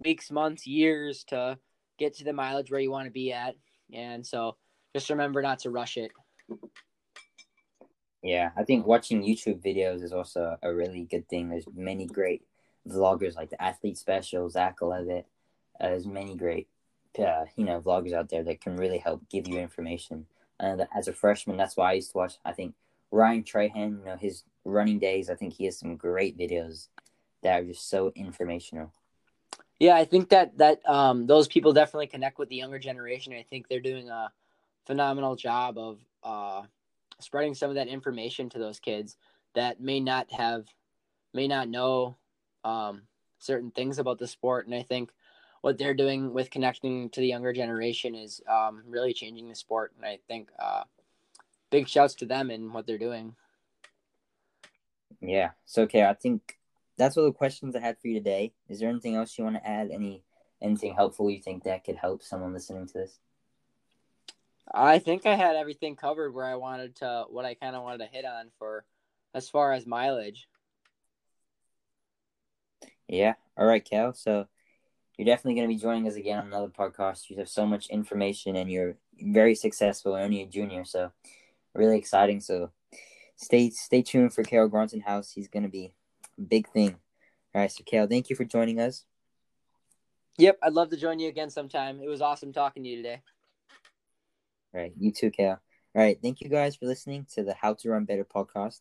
weeks, 0.04 0.30
months, 0.30 0.66
years 0.66 1.24
to 1.28 1.58
get 1.98 2.14
to 2.14 2.24
the 2.24 2.32
mileage 2.32 2.70
where 2.70 2.80
you 2.80 2.90
want 2.90 3.06
to 3.06 3.12
be 3.12 3.32
at. 3.32 3.54
And 3.92 4.26
so 4.26 4.56
just 4.94 5.10
remember 5.10 5.42
not 5.42 5.60
to 5.60 5.70
rush 5.70 5.96
it. 5.96 6.10
Yeah, 8.22 8.50
I 8.56 8.64
think 8.64 8.86
watching 8.86 9.22
YouTube 9.22 9.62
videos 9.62 10.02
is 10.02 10.12
also 10.12 10.56
a 10.62 10.74
really 10.74 11.04
good 11.04 11.28
thing. 11.28 11.48
There's 11.48 11.68
many 11.74 12.06
great 12.06 12.42
vloggers 12.88 13.36
like 13.36 13.50
the 13.50 13.62
Athlete 13.62 13.98
Special, 13.98 14.48
Zach 14.48 14.80
Levitt. 14.82 15.26
Uh, 15.80 15.88
there's 15.88 16.06
many 16.06 16.34
great, 16.34 16.68
uh, 17.18 17.44
you 17.56 17.64
know, 17.64 17.80
vloggers 17.80 18.12
out 18.12 18.28
there 18.28 18.42
that 18.42 18.60
can 18.60 18.76
really 18.76 18.98
help 18.98 19.28
give 19.28 19.46
you 19.46 19.58
information. 19.58 20.26
And 20.58 20.80
uh, 20.80 20.86
as 20.96 21.08
a 21.08 21.12
freshman, 21.12 21.56
that's 21.56 21.76
why 21.76 21.90
I 21.90 21.94
used 21.94 22.12
to 22.12 22.18
watch. 22.18 22.38
I 22.44 22.52
think 22.52 22.74
Ryan 23.10 23.44
Trahan, 23.44 23.98
you 23.98 24.04
know, 24.04 24.16
his 24.16 24.42
running 24.64 24.98
days. 24.98 25.30
I 25.30 25.34
think 25.34 25.52
he 25.52 25.66
has 25.66 25.78
some 25.78 25.96
great 25.96 26.36
videos 26.36 26.88
that 27.42 27.60
are 27.60 27.64
just 27.64 27.88
so 27.88 28.12
informational. 28.16 28.92
Yeah, 29.78 29.94
I 29.94 30.04
think 30.04 30.30
that 30.30 30.56
that 30.58 30.86
um, 30.88 31.26
those 31.26 31.48
people 31.48 31.72
definitely 31.72 32.06
connect 32.06 32.38
with 32.38 32.48
the 32.48 32.56
younger 32.56 32.78
generation. 32.78 33.34
I 33.34 33.44
think 33.48 33.68
they're 33.68 33.80
doing 33.80 34.08
a 34.08 34.32
phenomenal 34.86 35.36
job 35.36 35.76
of 35.76 35.98
uh, 36.22 36.62
spreading 37.20 37.54
some 37.54 37.70
of 37.70 37.76
that 37.76 37.88
information 37.88 38.48
to 38.50 38.58
those 38.58 38.80
kids 38.80 39.16
that 39.54 39.80
may 39.80 40.00
not 40.00 40.30
have, 40.32 40.66
may 41.34 41.48
not 41.48 41.68
know 41.68 42.16
um, 42.64 43.02
certain 43.38 43.70
things 43.70 43.98
about 43.98 44.18
the 44.18 44.26
sport. 44.26 44.66
And 44.66 44.74
I 44.74 44.82
think 44.82 45.10
what 45.60 45.78
they're 45.78 45.94
doing 45.94 46.32
with 46.32 46.50
connecting 46.50 47.10
to 47.10 47.20
the 47.20 47.26
younger 47.26 47.52
generation 47.52 48.14
is 48.14 48.40
um, 48.48 48.82
really 48.86 49.12
changing 49.12 49.48
the 49.48 49.54
sport. 49.54 49.92
And 49.96 50.06
I 50.06 50.18
think 50.28 50.50
uh, 50.58 50.84
big 51.70 51.88
shouts 51.88 52.14
to 52.16 52.26
them 52.26 52.50
and 52.50 52.72
what 52.72 52.86
they're 52.86 52.98
doing. 52.98 53.34
Yeah. 55.20 55.50
So 55.64 55.82
okay, 55.82 56.04
I 56.04 56.14
think 56.14 56.55
that's 56.96 57.16
all 57.16 57.24
the 57.24 57.32
questions 57.32 57.76
I 57.76 57.80
had 57.80 57.98
for 57.98 58.08
you 58.08 58.14
today. 58.14 58.52
Is 58.68 58.80
there 58.80 58.88
anything 58.88 59.16
else 59.16 59.36
you 59.36 59.44
want 59.44 59.56
to 59.56 59.66
add? 59.66 59.90
Any 59.90 60.22
anything 60.62 60.94
helpful 60.94 61.30
you 61.30 61.40
think 61.40 61.64
that 61.64 61.84
could 61.84 61.96
help 61.96 62.22
someone 62.22 62.52
listening 62.52 62.86
to 62.86 62.92
this? 62.92 63.18
I 64.72 64.98
think 64.98 65.26
I 65.26 65.34
had 65.34 65.56
everything 65.56 65.96
covered 65.96 66.34
where 66.34 66.46
I 66.46 66.56
wanted 66.56 66.96
to 66.96 67.24
what 67.28 67.44
I 67.44 67.54
kind 67.54 67.76
of 67.76 67.82
wanted 67.82 67.98
to 67.98 68.10
hit 68.12 68.24
on 68.24 68.50
for 68.58 68.84
as 69.34 69.48
far 69.48 69.72
as 69.72 69.86
mileage. 69.86 70.48
Yeah. 73.08 73.34
All 73.56 73.66
right, 73.66 73.84
Cael. 73.84 74.16
So 74.16 74.46
you're 75.16 75.26
definitely 75.26 75.54
going 75.54 75.68
to 75.68 75.74
be 75.74 75.80
joining 75.80 76.08
us 76.08 76.16
again 76.16 76.38
on 76.38 76.46
another 76.46 76.68
podcast. 76.68 77.30
You 77.30 77.38
have 77.38 77.48
so 77.48 77.66
much 77.66 77.88
information 77.88 78.56
and 78.56 78.70
you're 78.70 78.96
very 79.20 79.54
successful, 79.54 80.14
only 80.14 80.42
a 80.42 80.46
junior. 80.46 80.84
So 80.84 81.12
really 81.74 81.98
exciting. 81.98 82.40
So 82.40 82.70
stay 83.36 83.70
stay 83.70 84.02
tuned 84.02 84.34
for 84.34 84.42
Cael 84.42 84.68
Grotenhuis. 84.68 85.32
He's 85.32 85.48
going 85.48 85.62
to 85.62 85.68
be 85.68 85.92
big 86.42 86.68
thing. 86.70 86.96
All 87.54 87.62
right, 87.62 87.70
so 87.70 87.84
Cael, 87.84 88.08
thank 88.08 88.30
you 88.30 88.36
for 88.36 88.44
joining 88.44 88.80
us. 88.80 89.04
Yep, 90.38 90.58
I'd 90.62 90.72
love 90.74 90.90
to 90.90 90.96
join 90.96 91.18
you 91.18 91.28
again 91.28 91.48
sometime. 91.50 92.00
It 92.02 92.08
was 92.08 92.20
awesome 92.20 92.52
talking 92.52 92.82
to 92.82 92.88
you 92.88 92.96
today. 92.96 93.22
All 94.74 94.80
right, 94.80 94.92
you 94.98 95.10
too, 95.12 95.30
Cael. 95.30 95.58
All 95.94 96.02
right, 96.02 96.18
thank 96.20 96.42
you 96.42 96.50
guys 96.50 96.76
for 96.76 96.86
listening 96.86 97.26
to 97.34 97.42
the 97.42 97.54
How 97.54 97.72
to 97.74 97.88
Run 97.90 98.04
Better 98.04 98.24
podcast. 98.24 98.80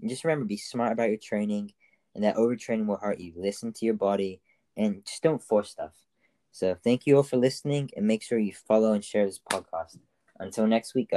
And 0.00 0.10
just 0.10 0.24
remember, 0.24 0.44
be 0.44 0.56
smart 0.56 0.92
about 0.92 1.08
your 1.08 1.18
training, 1.18 1.72
and 2.14 2.24
that 2.24 2.36
overtraining 2.36 2.86
will 2.86 2.96
hurt 2.96 3.20
you. 3.20 3.32
Listen 3.36 3.72
to 3.74 3.84
your 3.84 3.94
body, 3.94 4.40
and 4.76 5.04
just 5.04 5.22
don't 5.22 5.42
force 5.42 5.70
stuff. 5.70 5.92
So, 6.50 6.76
thank 6.82 7.06
you 7.06 7.16
all 7.16 7.22
for 7.22 7.36
listening, 7.36 7.90
and 7.96 8.06
make 8.06 8.24
sure 8.24 8.38
you 8.38 8.52
follow 8.52 8.92
and 8.92 9.04
share 9.04 9.26
this 9.26 9.38
podcast. 9.38 9.98
Until 10.40 10.66
next 10.66 10.94
week, 10.94 11.10
guys. 11.10 11.16